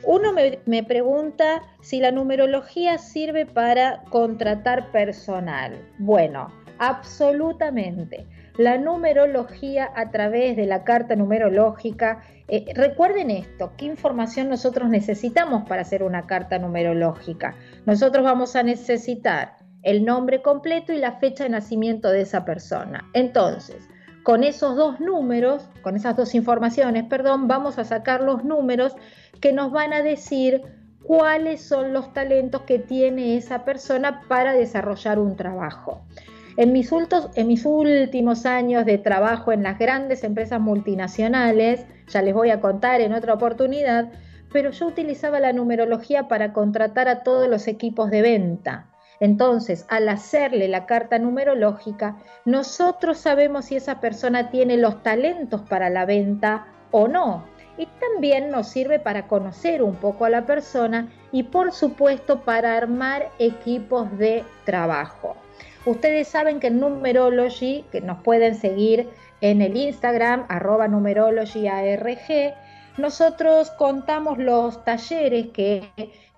Uno 0.02 0.32
me, 0.32 0.58
me, 0.66 0.82
pregunta 0.82 1.62
si 1.80 2.00
la 2.00 2.10
numerología 2.10 2.98
sirve 2.98 3.46
para 3.46 4.02
contratar 4.10 4.90
personal. 4.90 5.78
Bueno, 5.98 6.48
absolutamente 6.80 8.26
la 8.56 8.78
numerología 8.78 9.90
a 9.94 10.10
través 10.10 10.56
de 10.56 10.66
la 10.66 10.82
carta 10.82 11.14
numerológica. 11.14 12.22
Eh, 12.48 12.72
recuerden 12.74 13.30
esto, 13.30 13.72
¿qué 13.76 13.84
información 13.84 14.48
nosotros 14.48 14.88
necesitamos 14.88 15.68
para 15.68 15.82
hacer 15.82 16.02
una 16.02 16.26
carta 16.26 16.58
numerológica? 16.58 17.54
Nosotros 17.86 18.24
vamos 18.24 18.56
a 18.56 18.62
necesitar 18.62 19.56
el 19.82 20.04
nombre 20.04 20.42
completo 20.42 20.92
y 20.92 20.98
la 20.98 21.12
fecha 21.12 21.44
de 21.44 21.50
nacimiento 21.50 22.10
de 22.10 22.22
esa 22.22 22.44
persona. 22.44 23.08
Entonces, 23.12 23.86
con 24.22 24.42
esos 24.42 24.74
dos 24.74 25.00
números, 25.00 25.68
con 25.82 25.96
esas 25.96 26.16
dos 26.16 26.34
informaciones, 26.34 27.04
perdón, 27.04 27.46
vamos 27.46 27.78
a 27.78 27.84
sacar 27.84 28.22
los 28.22 28.42
números 28.42 28.96
que 29.40 29.52
nos 29.52 29.70
van 29.70 29.92
a 29.92 30.02
decir 30.02 30.62
cuáles 31.02 31.62
son 31.62 31.92
los 31.92 32.12
talentos 32.14 32.62
que 32.62 32.78
tiene 32.78 33.36
esa 33.36 33.64
persona 33.64 34.22
para 34.28 34.52
desarrollar 34.52 35.18
un 35.18 35.36
trabajo. 35.36 36.02
En 36.56 36.72
mis, 36.72 36.92
últimos 36.92 38.46
años 38.46 38.84
de 38.84 38.98
trabajo 38.98 39.52
en 39.52 39.62
las 39.62 39.78
grandes 39.78 40.24
empresas 40.24 40.60
multinacionales, 40.60 41.86
ya 42.08 42.22
les 42.22 42.34
voy 42.34 42.50
a 42.50 42.60
contar 42.60 43.00
en 43.00 43.12
otra 43.12 43.34
oportunidad, 43.34 44.10
pero 44.52 44.70
yo 44.70 44.88
utilizaba 44.88 45.38
la 45.38 45.52
numerología 45.52 46.28
para 46.28 46.52
contratar 46.52 47.08
a 47.08 47.22
todos 47.22 47.48
los 47.48 47.68
equipos 47.68 48.10
de 48.10 48.22
venta. 48.22 48.90
Entonces, 49.20 49.86
al 49.88 50.08
hacerle 50.08 50.66
la 50.66 50.86
carta 50.86 51.18
numerológica, 51.18 52.16
nosotros 52.46 53.18
sabemos 53.18 53.66
si 53.66 53.76
esa 53.76 54.00
persona 54.00 54.50
tiene 54.50 54.76
los 54.76 55.02
talentos 55.02 55.60
para 55.60 55.90
la 55.90 56.06
venta 56.06 56.66
o 56.90 57.06
no. 57.06 57.44
Y 57.76 57.86
también 58.00 58.50
nos 58.50 58.68
sirve 58.68 58.98
para 58.98 59.28
conocer 59.28 59.82
un 59.82 59.94
poco 59.94 60.24
a 60.24 60.30
la 60.30 60.46
persona 60.46 61.08
y 61.32 61.44
por 61.44 61.72
supuesto 61.72 62.40
para 62.40 62.76
armar 62.76 63.28
equipos 63.38 64.18
de 64.18 64.44
trabajo. 64.64 65.36
Ustedes 65.86 66.28
saben 66.28 66.60
que 66.60 66.66
en 66.66 66.80
Numerology, 66.80 67.84
que 67.90 68.00
nos 68.00 68.22
pueden 68.22 68.54
seguir 68.54 69.08
en 69.40 69.62
el 69.62 69.76
Instagram, 69.76 70.44
arroba 70.48 70.88
numerologyarg, 70.88 72.18
nosotros 72.98 73.70
contamos 73.72 74.38
los 74.38 74.84
talleres 74.84 75.48
que 75.54 75.88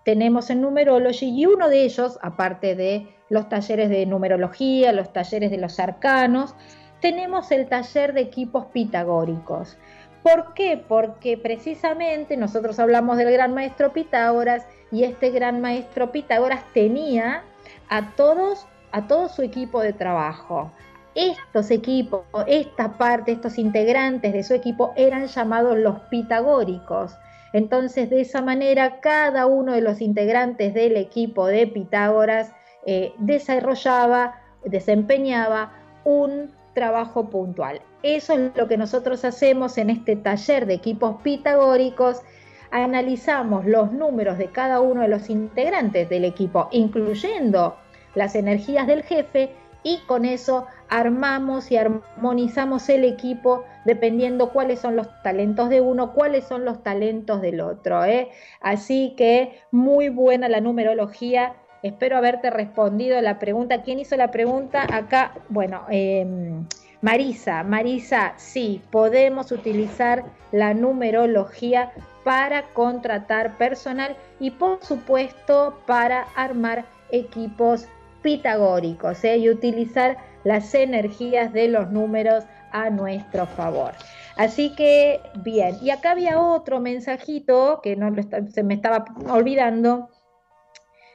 tenemos 0.05 0.51
en 0.51 0.61
Numerology 0.61 1.31
y 1.31 1.47
uno 1.47 1.69
de 1.69 1.85
ellos, 1.85 2.19
aparte 2.23 2.75
de 2.75 3.09
los 3.29 3.49
talleres 3.49 3.89
de 3.89 4.07
numerología, 4.07 4.93
los 4.93 5.13
talleres 5.13 5.51
de 5.51 5.59
los 5.59 5.81
arcanos, 5.81 6.55
tenemos 7.01 7.51
el 7.51 7.67
taller 7.69 8.13
de 8.13 8.21
equipos 8.21 8.67
pitagóricos. 8.67 9.77
¿Por 10.23 10.55
qué? 10.55 10.83
Porque 10.87 11.37
precisamente 11.37 12.37
nosotros 12.37 12.79
hablamos 12.79 13.17
del 13.17 13.33
gran 13.33 13.55
maestro 13.55 13.93
Pitágoras 13.93 14.67
y 14.93 15.05
este 15.05 15.31
gran 15.31 15.61
maestro 15.61 16.13
Pitágoras 16.13 16.63
tenía 16.73 17.43
a 17.89 18.11
todos, 18.15 18.67
a 18.93 19.07
todo 19.07 19.29
su 19.29 19.43
equipo 19.43 19.81
de 19.81 19.93
trabajo. 19.93 20.71
Estos 21.15 21.71
equipos, 21.71 22.23
esta 22.47 22.97
parte, 22.97 23.33
estos 23.33 23.59
integrantes 23.59 24.33
de 24.33 24.43
su 24.43 24.55
equipo 24.55 24.93
eran 24.97 25.27
llamados 25.27 25.77
los 25.77 26.01
pitagóricos. 26.11 27.17
Entonces, 27.53 28.09
de 28.09 28.23
esa 28.23 28.41
manera, 28.41 29.01
cada 29.01 29.47
uno 29.47 29.73
de 29.73 29.83
los 29.83 30.01
integrantes 30.01 30.73
del 30.73 30.97
equipo 30.97 31.47
de 31.47 31.67
Pitágoras 31.67 32.53
eh, 32.87 33.13
desarrollaba, 33.19 34.41
desempeñaba 34.65 35.73
un 36.05 36.51
trabajo 36.75 37.29
puntual. 37.29 37.83
Eso 38.03 38.33
es 38.33 38.57
lo 38.57 38.67
que 38.69 38.79
nosotros 38.79 39.25
hacemos 39.25 39.77
en 39.77 39.91
este 39.91 40.17
taller 40.17 40.67
de 40.67 40.75
equipos 40.75 41.21
pitagóricos. 41.23 42.23
Analizamos 42.71 43.67
los 43.67 43.93
números 43.93 44.39
de 44.39 44.47
cada 44.47 44.81
uno 44.81 45.03
de 45.03 45.09
los 45.09 45.29
integrantes 45.29 46.09
del 46.09 46.25
equipo, 46.25 46.69
incluyendo 46.73 47.77
las 48.15 48.35
energías 48.35 48.87
del 48.87 49.03
jefe, 49.03 49.53
y 49.83 49.99
con 50.07 50.25
eso 50.25 50.67
armamos 50.89 51.71
y 51.71 51.77
armonizamos 51.77 52.89
el 52.89 53.05
equipo 53.05 53.65
dependiendo 53.85 54.51
cuáles 54.51 54.79
son 54.81 54.97
los 54.97 55.09
talentos 55.23 55.69
de 55.71 55.81
uno, 55.81 56.13
cuáles 56.13 56.45
son 56.45 56.65
los 56.65 56.83
talentos 56.83 57.41
del 57.41 57.61
otro. 57.61 58.05
¿eh? 58.05 58.31
Así 58.61 59.15
que 59.17 59.61
muy 59.71 60.09
buena 60.09 60.49
la 60.49 60.61
numerología. 60.61 61.55
Espero 61.83 62.17
haberte 62.17 62.51
respondido 62.51 63.21
la 63.21 63.39
pregunta. 63.39 63.83
¿Quién 63.83 63.99
hizo 63.99 64.17
la 64.17 64.31
pregunta? 64.31 64.87
Acá, 64.93 65.33
bueno, 65.49 65.85
em, 65.91 66.65
Marisa, 67.01 67.65
Marisa, 67.65 68.35
sí, 68.37 68.81
podemos 68.93 69.51
utilizar 69.51 70.25
la 70.53 70.75
numerología 70.75 71.93
para 72.23 72.69
contratar 72.73 73.59
personal 73.59 74.15
y 74.39 74.53
por 74.53 74.85
supuesto 74.85 75.81
para 75.87 76.27
armar 76.37 76.85
equipos 77.11 77.89
pitagóricos 78.23 79.23
¿eh? 79.25 79.37
y 79.39 79.51
utilizar 79.51 80.17
las 80.45 80.75
energías 80.75 81.53
de 81.53 81.69
los 81.69 81.91
números 81.91 82.45
a 82.73 82.91
nuestro 82.91 83.47
favor. 83.47 83.93
Así 84.37 84.75
que 84.75 85.21
bien, 85.37 85.77
y 85.83 85.91
acá 85.91 86.13
había 86.13 86.41
otro 86.41 86.81
mensajito 86.81 87.81
que 87.83 87.97
no 87.97 88.11
se 88.49 88.63
me 88.63 88.75
estaba 88.75 89.05
olvidando, 89.29 90.09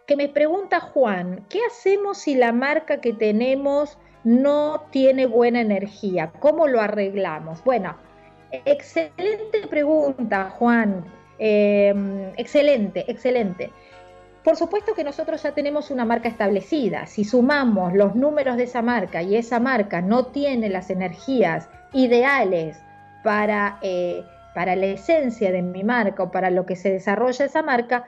que 0.05 0.15
me 0.15 0.29
pregunta 0.29 0.79
Juan, 0.79 1.45
¿qué 1.49 1.59
hacemos 1.65 2.19
si 2.19 2.35
la 2.35 2.51
marca 2.51 3.01
que 3.01 3.13
tenemos 3.13 3.97
no 4.23 4.85
tiene 4.91 5.25
buena 5.25 5.61
energía? 5.61 6.31
¿Cómo 6.39 6.67
lo 6.67 6.79
arreglamos? 6.79 7.63
Bueno, 7.63 7.97
excelente 8.51 9.67
pregunta, 9.67 10.51
Juan. 10.51 11.03
Em, 11.39 12.31
excelente, 12.37 13.03
excelente. 13.11 13.71
Por 14.47 14.55
supuesto 14.55 14.93
que 14.93 15.03
nosotros 15.03 15.43
ya 15.43 15.51
tenemos 15.51 15.91
una 15.91 16.05
marca 16.05 16.29
establecida. 16.29 17.05
Si 17.05 17.25
sumamos 17.25 17.91
los 17.91 18.15
números 18.15 18.55
de 18.55 18.63
esa 18.63 18.81
marca 18.81 19.21
y 19.21 19.35
esa 19.35 19.59
marca 19.59 19.99
no 19.99 20.27
tiene 20.27 20.69
las 20.69 20.89
energías 20.89 21.67
ideales 21.91 22.81
para, 23.25 23.77
eh, 23.81 24.23
para 24.55 24.77
la 24.77 24.85
esencia 24.85 25.51
de 25.51 25.61
mi 25.61 25.83
marca 25.83 26.23
o 26.23 26.31
para 26.31 26.49
lo 26.49 26.65
que 26.65 26.77
se 26.77 26.89
desarrolla 26.93 27.43
esa 27.43 27.61
marca, 27.61 28.05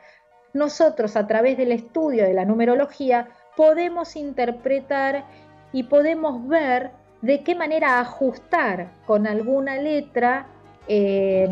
nosotros 0.54 1.18
a 1.18 1.28
través 1.28 1.58
del 1.58 1.74
estudio 1.74 2.24
de 2.24 2.34
la 2.34 2.46
numerología 2.46 3.28
podemos 3.58 4.16
interpretar 4.16 5.26
y 5.74 5.84
podemos 5.84 6.48
ver 6.48 6.92
de 7.22 7.44
qué 7.44 7.54
manera 7.54 8.00
ajustar 8.00 8.94
con 9.06 9.28
alguna 9.28 9.76
letra 9.76 10.48
eh, 10.90 11.48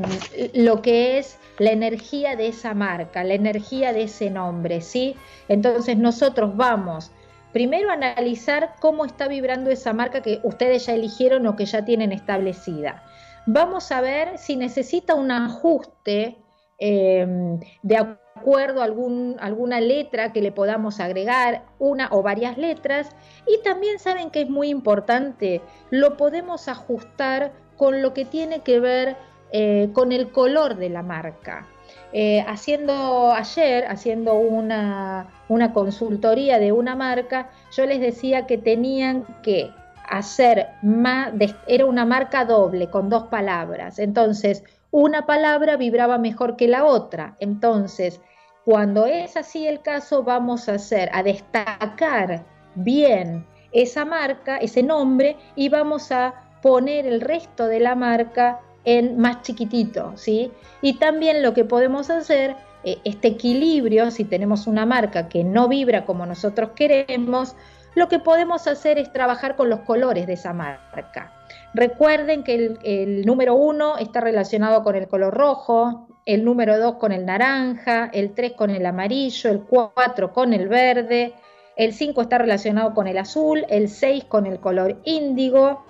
lo 0.55 0.81
que 0.81 1.19
es 1.19 1.39
la 1.59 1.69
energía 1.69 2.35
de 2.35 2.47
esa 2.47 2.73
marca, 2.73 3.23
la 3.23 3.35
energía 3.35 3.93
de 3.93 4.03
ese 4.03 4.31
nombre, 4.31 4.81
¿sí? 4.81 5.15
Entonces 5.47 5.95
nosotros 5.95 6.57
vamos 6.57 7.11
primero 7.53 7.91
a 7.91 7.93
analizar 7.93 8.73
cómo 8.79 9.05
está 9.05 9.27
vibrando 9.27 9.69
esa 9.69 9.93
marca 9.93 10.21
que 10.23 10.39
ustedes 10.43 10.87
ya 10.87 10.93
eligieron 10.95 11.45
o 11.45 11.55
que 11.55 11.65
ya 11.65 11.85
tienen 11.85 12.11
establecida. 12.11 13.03
Vamos 13.45 13.91
a 13.91 14.01
ver 14.01 14.39
si 14.39 14.55
necesita 14.55 15.13
un 15.13 15.29
ajuste 15.29 16.37
eh, 16.79 17.59
de 17.83 17.97
acuerdo 17.97 18.81
a 18.81 18.85
alguna 18.85 19.81
letra 19.81 20.33
que 20.33 20.41
le 20.41 20.51
podamos 20.51 20.99
agregar, 20.99 21.65
una 21.79 22.09
o 22.11 22.23
varias 22.23 22.57
letras. 22.57 23.09
Y 23.47 23.61
también 23.63 23.99
saben 23.99 24.31
que 24.31 24.41
es 24.41 24.49
muy 24.49 24.69
importante, 24.69 25.61
lo 25.91 26.17
podemos 26.17 26.67
ajustar 26.67 27.53
con 27.77 28.01
lo 28.01 28.13
que 28.13 28.25
tiene 28.25 28.61
que 28.61 28.79
ver 28.79 29.15
eh, 29.51 29.89
con 29.93 30.11
el 30.11 30.31
color 30.31 30.75
de 30.75 30.89
la 30.89 31.03
marca. 31.03 31.67
Eh, 32.13 32.43
haciendo 32.47 33.33
ayer, 33.33 33.85
haciendo 33.87 34.35
una, 34.35 35.27
una 35.49 35.73
consultoría 35.73 36.59
de 36.59 36.71
una 36.71 36.95
marca, 36.95 37.49
yo 37.75 37.85
les 37.85 37.99
decía 37.99 38.45
que 38.45 38.57
tenían 38.57 39.25
que 39.43 39.71
hacer 40.09 40.67
más, 40.81 41.33
era 41.67 41.85
una 41.85 42.05
marca 42.05 42.45
doble 42.45 42.89
con 42.89 43.09
dos 43.09 43.23
palabras. 43.27 43.99
Entonces, 43.99 44.63
una 44.91 45.25
palabra 45.25 45.75
vibraba 45.75 46.17
mejor 46.17 46.55
que 46.55 46.67
la 46.67 46.85
otra. 46.85 47.35
Entonces, 47.39 48.21
cuando 48.63 49.05
es 49.05 49.37
así 49.37 49.67
el 49.67 49.81
caso, 49.81 50.23
vamos 50.23 50.69
a 50.69 50.73
hacer, 50.73 51.09
a 51.13 51.23
destacar 51.23 52.43
bien 52.75 53.45
esa 53.71 54.05
marca, 54.05 54.57
ese 54.57 54.81
nombre, 54.81 55.37
y 55.55 55.69
vamos 55.69 56.11
a 56.11 56.33
poner 56.61 57.05
el 57.05 57.21
resto 57.21 57.67
de 57.67 57.79
la 57.79 57.95
marca 57.95 58.59
en 58.87 59.19
más 59.19 59.41
chiquitito, 59.41 60.13
¿sí? 60.15 60.49
Y 60.81 60.93
también 60.93 61.43
lo 61.43 61.53
que 61.53 61.65
podemos 61.65 62.09
hacer, 62.09 62.55
eh, 62.85 62.99
este 63.03 63.27
equilibrio, 63.27 64.09
si 64.11 64.23
tenemos 64.23 64.65
una 64.65 64.85
marca 64.85 65.27
que 65.27 65.43
no 65.43 65.67
vibra 65.67 66.05
como 66.05 66.25
nosotros 66.25 66.69
queremos, 66.73 67.53
lo 67.95 68.07
que 68.07 68.19
podemos 68.19 68.65
hacer 68.65 68.97
es 68.97 69.11
trabajar 69.11 69.57
con 69.57 69.69
los 69.69 69.81
colores 69.81 70.25
de 70.25 70.33
esa 70.33 70.53
marca. 70.53 71.33
Recuerden 71.73 72.43
que 72.43 72.55
el, 72.55 72.79
el 72.83 73.25
número 73.25 73.55
uno 73.55 73.97
está 73.97 74.21
relacionado 74.21 74.83
con 74.83 74.95
el 74.95 75.09
color 75.09 75.33
rojo, 75.33 76.07
el 76.25 76.45
número 76.45 76.79
dos 76.79 76.95
con 76.95 77.11
el 77.11 77.25
naranja, 77.25 78.09
el 78.13 78.33
tres 78.33 78.53
con 78.53 78.69
el 78.69 78.85
amarillo, 78.85 79.49
el 79.49 79.63
cuatro 79.63 80.31
con 80.31 80.53
el 80.53 80.69
verde, 80.69 81.33
el 81.75 81.91
cinco 81.93 82.21
está 82.21 82.37
relacionado 82.37 82.93
con 82.93 83.07
el 83.07 83.17
azul, 83.17 83.65
el 83.67 83.89
seis 83.89 84.23
con 84.23 84.45
el 84.45 84.61
color 84.61 85.01
índigo, 85.03 85.83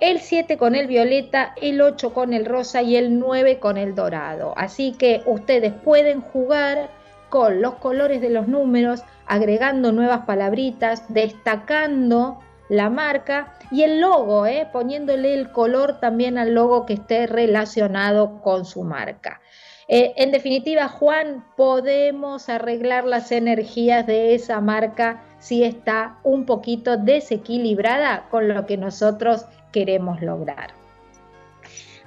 el 0.00 0.20
7 0.20 0.56
con 0.56 0.74
el 0.74 0.86
violeta, 0.86 1.54
el 1.60 1.80
8 1.80 2.12
con 2.12 2.32
el 2.32 2.44
rosa 2.44 2.82
y 2.82 2.96
el 2.96 3.18
9 3.18 3.58
con 3.58 3.76
el 3.76 3.94
dorado. 3.94 4.54
Así 4.56 4.92
que 4.92 5.22
ustedes 5.26 5.72
pueden 5.72 6.20
jugar 6.20 6.90
con 7.28 7.60
los 7.60 7.74
colores 7.74 8.20
de 8.20 8.30
los 8.30 8.46
números, 8.48 9.02
agregando 9.26 9.92
nuevas 9.92 10.26
palabritas, 10.26 11.12
destacando 11.12 12.38
la 12.68 12.90
marca 12.90 13.54
y 13.70 13.82
el 13.82 14.00
logo, 14.00 14.46
¿eh? 14.46 14.68
poniéndole 14.72 15.34
el 15.34 15.50
color 15.50 16.00
también 16.00 16.38
al 16.38 16.54
logo 16.54 16.86
que 16.86 16.94
esté 16.94 17.26
relacionado 17.26 18.40
con 18.40 18.64
su 18.64 18.82
marca. 18.82 19.40
Eh, 19.86 20.14
en 20.16 20.32
definitiva, 20.32 20.88
Juan, 20.88 21.44
podemos 21.56 22.48
arreglar 22.48 23.04
las 23.04 23.30
energías 23.32 24.06
de 24.06 24.34
esa 24.34 24.60
marca 24.60 25.22
si 25.38 25.62
está 25.62 26.18
un 26.22 26.46
poquito 26.46 26.96
desequilibrada 26.96 28.28
con 28.30 28.48
lo 28.48 28.64
que 28.64 28.78
nosotros 28.78 29.44
queremos 29.74 30.22
lograr. 30.22 30.83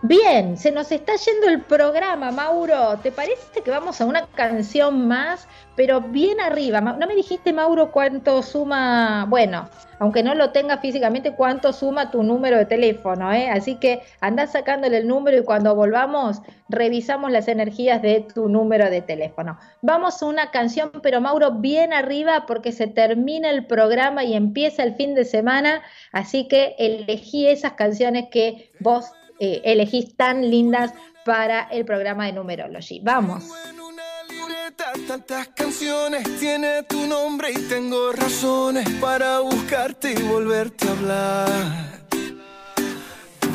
Bien, 0.03 0.57
se 0.57 0.71
nos 0.71 0.91
está 0.91 1.15
yendo 1.15 1.47
el 1.47 1.61
programa, 1.61 2.31
Mauro. 2.31 2.99
¿Te 3.01 3.11
parece 3.11 3.61
que 3.63 3.71
vamos 3.71 3.99
a 3.99 4.05
una 4.05 4.27
canción 4.27 5.07
más, 5.07 5.47
pero 5.75 6.01
bien 6.01 6.39
arriba? 6.39 6.79
No 6.81 7.07
me 7.07 7.15
dijiste, 7.15 7.51
Mauro, 7.51 7.91
cuánto 7.91 8.43
suma, 8.43 9.25
bueno, 9.27 9.67
aunque 9.97 10.21
no 10.21 10.35
lo 10.35 10.51
tengas 10.51 10.81
físicamente, 10.81 11.31
cuánto 11.31 11.73
suma 11.73 12.11
tu 12.11 12.21
número 12.21 12.57
de 12.57 12.65
teléfono, 12.67 13.33
¿eh? 13.33 13.49
Así 13.49 13.75
que 13.75 14.03
anda 14.21 14.45
sacándole 14.45 14.97
el 14.97 15.07
número 15.07 15.39
y 15.39 15.43
cuando 15.43 15.73
volvamos 15.73 16.41
revisamos 16.69 17.31
las 17.31 17.47
energías 17.47 17.99
de 18.03 18.27
tu 18.35 18.49
número 18.49 18.91
de 18.91 19.01
teléfono. 19.01 19.57
Vamos 19.81 20.21
a 20.21 20.27
una 20.27 20.51
canción, 20.51 20.91
pero 21.01 21.21
Mauro, 21.21 21.53
bien 21.53 21.91
arriba 21.91 22.45
porque 22.45 22.71
se 22.71 22.85
termina 22.85 23.49
el 23.49 23.65
programa 23.65 24.23
y 24.23 24.35
empieza 24.35 24.83
el 24.83 24.93
fin 24.93 25.15
de 25.15 25.25
semana, 25.25 25.81
así 26.11 26.47
que 26.47 26.75
elegí 26.77 27.47
esas 27.47 27.73
canciones 27.73 28.25
que 28.29 28.71
vos 28.79 29.11
eh, 29.39 29.61
elegís 29.63 30.15
tan 30.15 30.49
lindas 30.49 30.93
para 31.25 31.63
el 31.63 31.85
programa 31.85 32.25
de 32.25 32.33
Numerology. 32.33 33.01
Vamos. 33.03 33.43
En 33.69 33.79
una 33.79 34.03
libreta 34.29 34.93
tantas 35.07 35.47
canciones 35.49 36.23
tiene 36.39 36.83
tu 36.83 37.05
nombre 37.05 37.51
y 37.51 37.59
tengo 37.67 38.11
razones 38.13 38.87
para 39.01 39.39
buscarte 39.39 40.13
y 40.13 40.23
volverte 40.23 40.87
a 40.87 40.91
hablar. 40.91 41.97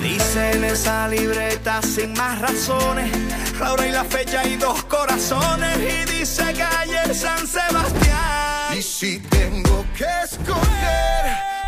Dice 0.03 0.51
en 0.53 0.65
esa 0.65 1.07
libreta 1.09 1.81
sin 1.81 2.13
más 2.15 2.41
razones, 2.41 3.11
la 3.61 3.73
hora 3.73 3.87
y 3.87 3.93
la 3.93 4.05
fecha 4.05 4.45
y 4.47 4.57
dos 4.57 4.83
corazones. 4.85 5.79
Y 5.79 6.19
dice 6.19 6.43
calle 6.55 7.15
San 7.15 7.47
Sebastián. 7.47 8.77
Y 8.77 8.83
si 8.83 9.21
tengo 9.21 9.85
que 9.97 10.07
escoger, 10.25 11.62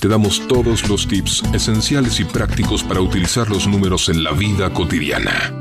Te 0.00 0.08
damos 0.08 0.46
todos 0.48 0.88
los 0.88 1.06
tips 1.06 1.42
esenciales 1.52 2.18
y 2.20 2.24
prácticos 2.24 2.82
para 2.82 3.00
utilizar 3.00 3.48
los 3.50 3.66
números 3.66 4.08
en 4.08 4.24
la 4.24 4.32
vida 4.32 4.72
cotidiana. 4.72 5.52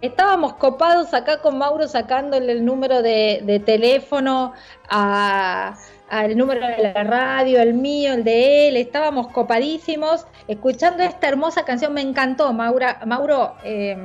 Estábamos 0.00 0.54
copados 0.54 1.14
acá 1.14 1.40
con 1.42 1.58
Mauro 1.58 1.86
sacándole 1.86 2.52
el 2.52 2.64
número 2.64 3.02
de 3.02 3.62
teléfono 3.64 4.52
a- 4.88 5.76
al 6.10 6.36
número 6.36 6.66
de 6.66 6.92
la 6.92 7.04
radio, 7.04 7.62
el 7.62 7.74
mío, 7.74 8.12
el 8.14 8.24
de 8.24 8.68
él, 8.68 8.76
estábamos 8.76 9.28
copadísimos 9.28 10.26
escuchando 10.48 11.04
esta 11.04 11.28
hermosa 11.28 11.64
canción, 11.64 11.94
me 11.94 12.00
encantó, 12.00 12.52
Maura, 12.52 13.00
Mauro, 13.06 13.54
eh, 13.62 13.96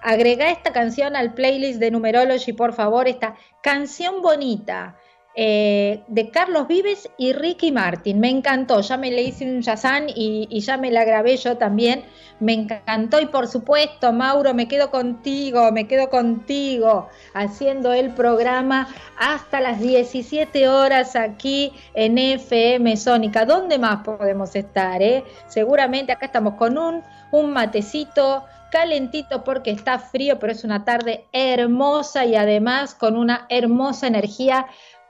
agrega 0.00 0.50
esta 0.50 0.72
canción 0.72 1.14
al 1.14 1.34
playlist 1.34 1.78
de 1.78 1.90
Numerology, 1.90 2.54
por 2.54 2.72
favor, 2.72 3.06
esta 3.06 3.36
canción 3.62 4.22
bonita. 4.22 4.96
Eh, 5.34 6.02
de 6.08 6.30
Carlos 6.30 6.68
Vives 6.68 7.08
y 7.16 7.32
Ricky 7.32 7.72
Martin. 7.72 8.20
Me 8.20 8.28
encantó, 8.28 8.80
ya 8.80 8.96
me 8.96 9.10
le 9.10 9.22
hice 9.22 9.44
un 9.44 9.62
Yazán 9.62 10.08
y, 10.08 10.46
y 10.50 10.60
ya 10.60 10.76
me 10.76 10.90
la 10.90 11.04
grabé 11.04 11.36
yo 11.36 11.56
también. 11.56 12.04
Me 12.38 12.52
encantó 12.52 13.20
y 13.20 13.26
por 13.26 13.46
supuesto, 13.46 14.12
Mauro, 14.12 14.52
me 14.52 14.68
quedo 14.68 14.90
contigo, 14.90 15.70
me 15.72 15.86
quedo 15.86 16.10
contigo 16.10 17.08
haciendo 17.34 17.92
el 17.92 18.10
programa 18.10 18.88
hasta 19.18 19.60
las 19.60 19.80
17 19.80 20.68
horas 20.68 21.16
aquí 21.16 21.72
en 21.94 22.18
FM 22.18 22.96
Sónica. 22.96 23.46
¿Dónde 23.46 23.78
más 23.78 24.02
podemos 24.04 24.54
estar? 24.56 25.00
Eh? 25.02 25.24
Seguramente 25.46 26.12
acá 26.12 26.26
estamos 26.26 26.54
con 26.54 26.76
un, 26.76 27.02
un 27.30 27.52
matecito 27.52 28.44
calentito 28.72 29.44
porque 29.44 29.70
está 29.70 29.98
frío, 29.98 30.38
pero 30.38 30.52
es 30.52 30.64
una 30.64 30.84
tarde 30.84 31.26
hermosa 31.32 32.24
y 32.24 32.34
además 32.34 32.94
con 32.94 33.16
una 33.16 33.46
hermosa 33.50 34.06
energía 34.06 34.66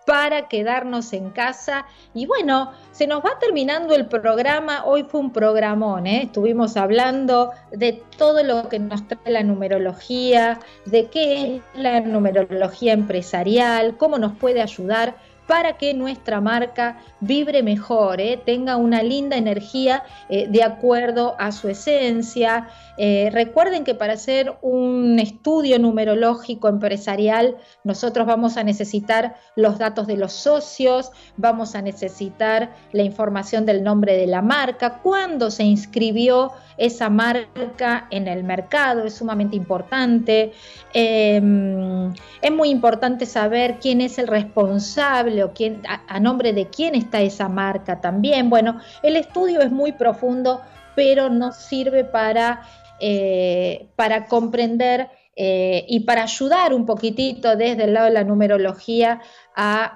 para 0.07 0.49
quedarnos 0.49 1.13
en 1.13 1.31
casa. 1.31 1.87
Y 2.15 2.27
bueno, 2.27 2.73
se 2.91 3.07
nos 3.07 3.21
va 3.21 3.39
terminando 3.39 3.95
el 3.95 4.07
programa. 4.07 4.85
Hoy 4.85 5.05
fue 5.05 5.21
un 5.21 5.33
programón, 5.33 6.07
¿eh? 6.07 6.23
estuvimos 6.25 6.77
hablando 6.77 7.53
de 7.71 8.03
todo 8.17 8.43
lo 8.43 8.69
que 8.69 8.79
nos 8.79 9.07
trae 9.07 9.33
la 9.33 9.43
numerología, 9.43 10.59
de 10.87 11.07
qué 11.07 11.57
es 11.57 11.63
la 11.75 12.01
numerología 12.01 12.93
empresarial, 12.93 13.97
cómo 13.97 14.19
nos 14.19 14.33
puede 14.33 14.63
ayudar 14.63 15.17
para 15.53 15.77
que 15.77 15.93
nuestra 15.93 16.41
marca 16.41 16.97
vibre 17.21 17.63
mejor, 17.63 18.23
¿eh? 18.23 18.41
tenga 18.43 18.79
una 18.79 19.03
linda 19.03 19.37
energía 19.37 20.03
eh, 20.31 20.47
de 20.49 20.63
acuerdo 20.63 21.37
a 21.39 21.53
su 21.53 21.69
esencia. 21.69 22.69
Eh, 22.97 23.29
recuerden 23.31 23.85
que 23.85 23.95
para 23.95 24.15
hacer 24.15 24.57
un 24.63 25.19
estudio 25.19 25.79
numerológico 25.79 26.69
empresarial, 26.69 27.59
nosotros 27.85 28.27
vamos 28.27 28.57
a 28.57 28.65
necesitar 28.65 29.37
los 29.55 29.79
datos 29.79 30.07
de 30.07 30.17
los 30.17 30.33
socios, 30.33 31.11
vamos 31.37 31.75
a 31.75 31.83
necesitar 31.83 32.71
la 32.93 33.03
información 33.03 33.67
del 33.67 33.85
nombre 33.85 34.17
de 34.17 34.29
la 34.29 34.41
marca, 34.41 35.01
cuándo 35.03 35.51
se 35.51 35.65
inscribió 35.65 36.53
esa 36.79 37.11
marca 37.11 38.07
en 38.11 38.27
el 38.27 38.43
mercado, 38.43 39.05
es 39.05 39.15
sumamente 39.15 39.55
importante. 39.55 40.53
Eh, 40.95 42.11
es 42.41 42.53
muy 42.53 42.71
importante 42.71 43.27
saber 43.27 43.79
quién 43.81 44.01
es 44.01 44.19
el 44.19 44.27
responsable 44.27 45.42
a 45.87 46.21
nombre 46.21 46.53
de 46.53 46.69
quién 46.69 46.95
está 46.95 47.21
esa 47.21 47.49
marca 47.49 48.01
también. 48.01 48.51
Bueno, 48.51 48.81
el 49.03 49.17
estudio 49.17 49.61
es 49.61 49.71
muy 49.71 49.93
profundo, 49.93 50.61
pero 50.95 51.29
nos 51.29 51.57
sirve 51.57 52.05
para, 52.05 52.63
eh, 53.01 53.87
para 53.97 54.27
comprender 54.27 55.09
eh, 55.35 55.87
y 55.89 56.01
para 56.01 56.25
ayudar 56.25 56.75
un 56.75 56.85
poquitito 56.85 57.57
desde 57.57 57.85
el 57.85 57.95
lado 57.95 58.05
de 58.07 58.13
la 58.13 58.23
numerología 58.23 59.23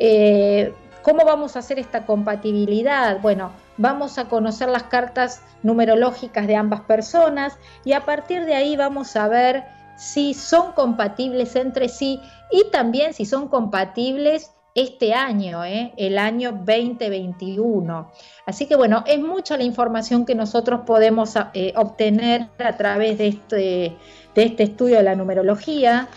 Eh, 0.00 0.74
¿Cómo 1.02 1.24
vamos 1.24 1.56
a 1.56 1.60
hacer 1.60 1.78
esta 1.78 2.04
compatibilidad? 2.06 3.20
Bueno, 3.20 3.52
vamos 3.76 4.18
a 4.18 4.28
conocer 4.28 4.68
las 4.68 4.84
cartas 4.84 5.42
numerológicas 5.62 6.46
de 6.46 6.56
ambas 6.56 6.80
personas 6.82 7.56
y 7.84 7.92
a 7.92 8.04
partir 8.04 8.44
de 8.44 8.54
ahí 8.54 8.76
vamos 8.76 9.16
a 9.16 9.28
ver 9.28 9.64
si 9.96 10.34
son 10.34 10.72
compatibles 10.72 11.56
entre 11.56 11.88
sí 11.88 12.20
y 12.50 12.70
también 12.70 13.14
si 13.14 13.24
son 13.26 13.48
compatibles 13.48 14.52
este 14.74 15.12
año, 15.12 15.64
¿eh? 15.64 15.92
el 15.96 16.18
año 16.18 16.52
2021. 16.52 18.12
Así 18.46 18.66
que 18.66 18.76
bueno, 18.76 19.02
es 19.06 19.18
mucha 19.18 19.56
la 19.56 19.64
información 19.64 20.24
que 20.24 20.36
nosotros 20.36 20.82
podemos 20.86 21.34
eh, 21.52 21.72
obtener 21.74 22.48
a 22.58 22.76
través 22.76 23.18
de 23.18 23.28
este, 23.28 23.96
de 24.36 24.42
este 24.42 24.62
estudio 24.62 24.98
de 24.98 25.02
la 25.02 25.16
numerología. 25.16 26.08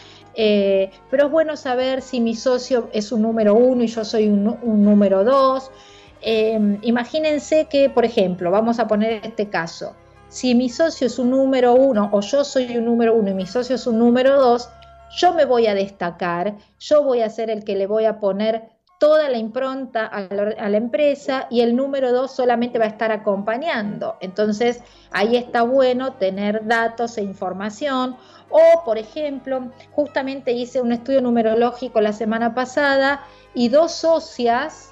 Eh, 0.43 0.89
pero 1.11 1.27
es 1.27 1.31
bueno 1.31 1.55
saber 1.55 2.01
si 2.01 2.19
mi 2.19 2.33
socio 2.33 2.89
es 2.93 3.11
un 3.11 3.21
número 3.21 3.53
uno 3.53 3.83
y 3.83 3.87
yo 3.87 4.03
soy 4.03 4.27
un, 4.27 4.43
número 4.83 5.23
dos. 5.23 5.69
Em, 6.19 6.79
imagínense 6.81 7.65
que, 7.65 7.91
por 7.91 8.05
ejemplo, 8.05 8.49
vamos 8.49 8.79
a 8.79 8.87
poner 8.87 9.23
este 9.23 9.49
caso, 9.49 9.95
si 10.29 10.55
mi 10.55 10.67
socio 10.67 11.05
es 11.05 11.19
un 11.19 11.29
número 11.29 11.75
uno 11.75 12.09
o 12.11 12.21
yo 12.21 12.43
soy 12.43 12.75
un 12.75 12.85
número 12.85 13.13
uno 13.13 13.29
y 13.29 13.33
mi 13.35 13.45
socio 13.45 13.75
es 13.75 13.85
un 13.85 13.99
número 13.99 14.35
dos, 14.35 14.67
yo 15.15 15.31
me 15.31 15.45
voy 15.45 15.67
a 15.67 15.75
destacar, 15.75 16.55
yo 16.79 17.03
voy 17.03 17.21
a 17.21 17.29
ser 17.29 17.51
el 17.51 17.63
que 17.63 17.75
le 17.75 17.85
voy 17.85 18.05
a 18.05 18.19
poner 18.19 18.63
toda 19.01 19.29
la 19.29 19.37
impronta 19.39 20.05
a 20.05 20.21
la, 20.21 20.77
empresa 20.77 21.47
y 21.49 21.61
el 21.61 21.75
número 21.75 22.11
dos 22.11 22.35
solamente 22.35 22.77
va 22.77 22.85
a 22.85 22.89
estar 22.89 23.11
acompañando. 23.11 24.15
Entonces, 24.21 24.83
ahí 25.11 25.35
está 25.35 25.63
bueno 25.63 26.13
tener 26.13 26.67
datos 26.67 27.17
e 27.17 27.23
información. 27.23 28.15
O, 28.51 28.83
por 28.83 28.97
ejemplo, 28.97 29.71
justamente 29.91 30.51
hice 30.51 30.81
un 30.81 30.91
estudio 30.91 31.21
numerológico 31.21 32.01
la 32.01 32.13
semana 32.13 32.53
pasada 32.53 33.25
y 33.53 33.69
dos 33.69 33.93
socias 33.93 34.91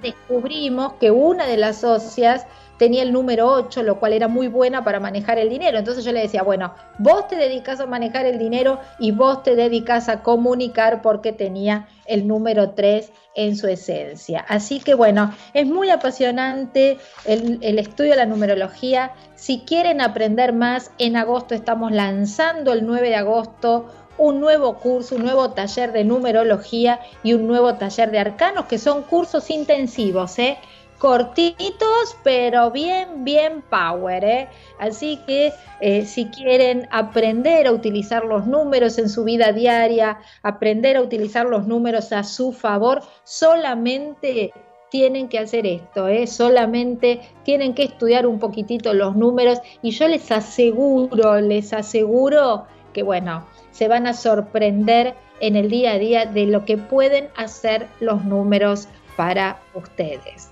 descubrimos 0.00 0.94
que 0.94 1.10
una 1.10 1.46
de 1.46 1.56
las 1.56 1.78
socias 1.78 2.46
tenía 2.78 3.02
el 3.02 3.12
número 3.12 3.48
8, 3.52 3.82
lo 3.82 3.98
cual 3.98 4.12
era 4.12 4.28
muy 4.28 4.48
buena 4.48 4.84
para 4.84 5.00
manejar 5.00 5.38
el 5.38 5.48
dinero. 5.48 5.78
Entonces 5.78 6.04
yo 6.04 6.12
le 6.12 6.20
decía, 6.20 6.42
bueno, 6.42 6.74
vos 6.98 7.28
te 7.28 7.36
dedicas 7.36 7.80
a 7.80 7.86
manejar 7.86 8.26
el 8.26 8.38
dinero 8.38 8.80
y 8.98 9.10
vos 9.10 9.42
te 9.42 9.56
dedicas 9.56 10.08
a 10.08 10.22
comunicar 10.22 11.02
porque 11.02 11.32
tenía 11.32 11.88
el 12.06 12.26
número 12.26 12.70
3 12.70 13.10
en 13.34 13.56
su 13.56 13.68
esencia. 13.68 14.44
Así 14.48 14.80
que 14.80 14.94
bueno, 14.94 15.34
es 15.54 15.66
muy 15.66 15.90
apasionante 15.90 16.98
el, 17.24 17.58
el 17.62 17.78
estudio 17.78 18.12
de 18.12 18.16
la 18.16 18.26
numerología. 18.26 19.12
Si 19.34 19.60
quieren 19.60 20.00
aprender 20.00 20.52
más, 20.52 20.90
en 20.98 21.16
agosto 21.16 21.54
estamos 21.54 21.92
lanzando 21.92 22.72
el 22.72 22.86
9 22.86 23.08
de 23.08 23.16
agosto 23.16 23.86
un 24.18 24.40
nuevo 24.40 24.74
curso, 24.78 25.14
un 25.14 25.22
nuevo 25.22 25.50
taller 25.50 25.92
de 25.92 26.04
numerología 26.04 27.00
y 27.22 27.34
un 27.34 27.46
nuevo 27.46 27.74
taller 27.74 28.10
de 28.10 28.18
arcanos, 28.18 28.66
que 28.66 28.78
son 28.78 29.02
cursos 29.02 29.48
intensivos, 29.48 30.38
¿eh? 30.38 30.58
Cortitos, 30.98 32.16
pero 32.22 32.70
bien, 32.70 33.24
bien 33.24 33.62
power. 33.62 34.24
¿eh? 34.24 34.48
Así 34.78 35.18
que 35.26 35.52
eh, 35.80 36.04
si 36.04 36.26
quieren 36.26 36.88
aprender 36.90 37.66
a 37.66 37.72
utilizar 37.72 38.24
los 38.24 38.46
números 38.46 38.98
en 38.98 39.08
su 39.08 39.24
vida 39.24 39.52
diaria, 39.52 40.18
aprender 40.42 40.96
a 40.96 41.02
utilizar 41.02 41.46
los 41.46 41.66
números 41.66 42.12
a 42.12 42.24
su 42.24 42.52
favor, 42.52 43.02
solamente 43.24 44.52
tienen 44.90 45.28
que 45.28 45.38
hacer 45.38 45.66
esto, 45.66 46.08
¿eh? 46.08 46.26
solamente 46.26 47.20
tienen 47.44 47.74
que 47.74 47.84
estudiar 47.84 48.26
un 48.26 48.38
poquitito 48.38 48.94
los 48.94 49.16
números 49.16 49.58
y 49.82 49.90
yo 49.90 50.08
les 50.08 50.32
aseguro, 50.32 51.40
les 51.40 51.74
aseguro 51.74 52.66
que 52.92 53.02
bueno, 53.02 53.46
se 53.70 53.86
van 53.86 54.06
a 54.06 54.14
sorprender 54.14 55.14
en 55.40 55.56
el 55.56 55.70
día 55.70 55.92
a 55.92 55.98
día 55.98 56.26
de 56.26 56.46
lo 56.46 56.64
que 56.64 56.78
pueden 56.78 57.28
hacer 57.36 57.86
los 58.00 58.24
números 58.24 58.88
para 59.18 59.60
ustedes. 59.74 60.50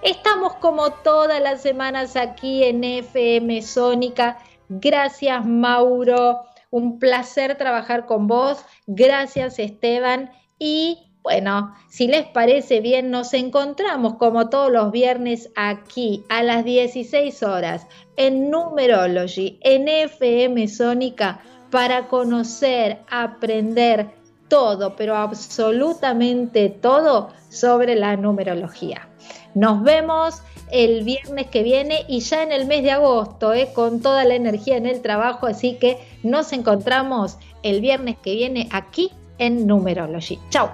Estamos 0.01 0.55
como 0.55 0.91
todas 0.91 1.41
las 1.41 1.61
semanas 1.61 2.15
aquí 2.15 2.63
en 2.63 2.85
FM 2.85 3.61
Sónica. 3.61 4.37
Gracias 4.69 5.45
Mauro, 5.45 6.45
un 6.71 6.99
placer 6.99 7.57
trabajar 7.57 8.05
con 8.05 8.27
vos. 8.27 8.63
Gracias 8.87 9.59
Esteban 9.59 10.31
y 10.57 11.09
bueno, 11.21 11.75
si 11.89 12.07
les 12.07 12.25
parece 12.27 12.79
bien, 12.79 13.11
nos 13.11 13.33
encontramos 13.33 14.15
como 14.15 14.49
todos 14.49 14.71
los 14.71 14.89
viernes 14.91 15.51
aquí 15.57 16.23
a 16.29 16.43
las 16.43 16.63
16 16.63 17.43
horas 17.43 17.85
en 18.15 18.49
Numerology, 18.49 19.59
en 19.61 19.89
FM 19.89 20.65
Sónica, 20.69 21.41
para 21.71 22.07
conocer, 22.07 22.99
aprender 23.11 24.11
todo, 24.47 24.95
pero 24.95 25.17
absolutamente 25.17 26.69
todo 26.69 27.29
sobre 27.49 27.95
la 27.95 28.15
numerología. 28.15 29.08
Nos 29.53 29.83
vemos 29.83 30.41
el 30.71 31.03
viernes 31.03 31.47
que 31.47 31.63
viene 31.63 32.05
y 32.07 32.19
ya 32.19 32.43
en 32.43 32.51
el 32.51 32.65
mes 32.65 32.83
de 32.83 32.91
agosto, 32.91 33.53
eh, 33.53 33.69
con 33.73 34.01
toda 34.01 34.23
la 34.25 34.35
energía 34.35 34.77
en 34.77 34.85
el 34.85 35.01
trabajo, 35.01 35.47
así 35.47 35.75
que 35.75 35.97
nos 36.23 36.53
encontramos 36.53 37.37
el 37.63 37.81
viernes 37.81 38.17
que 38.21 38.33
viene 38.35 38.69
aquí 38.71 39.11
en 39.37 39.65
Numerology. 39.65 40.39
Chao. 40.49 40.69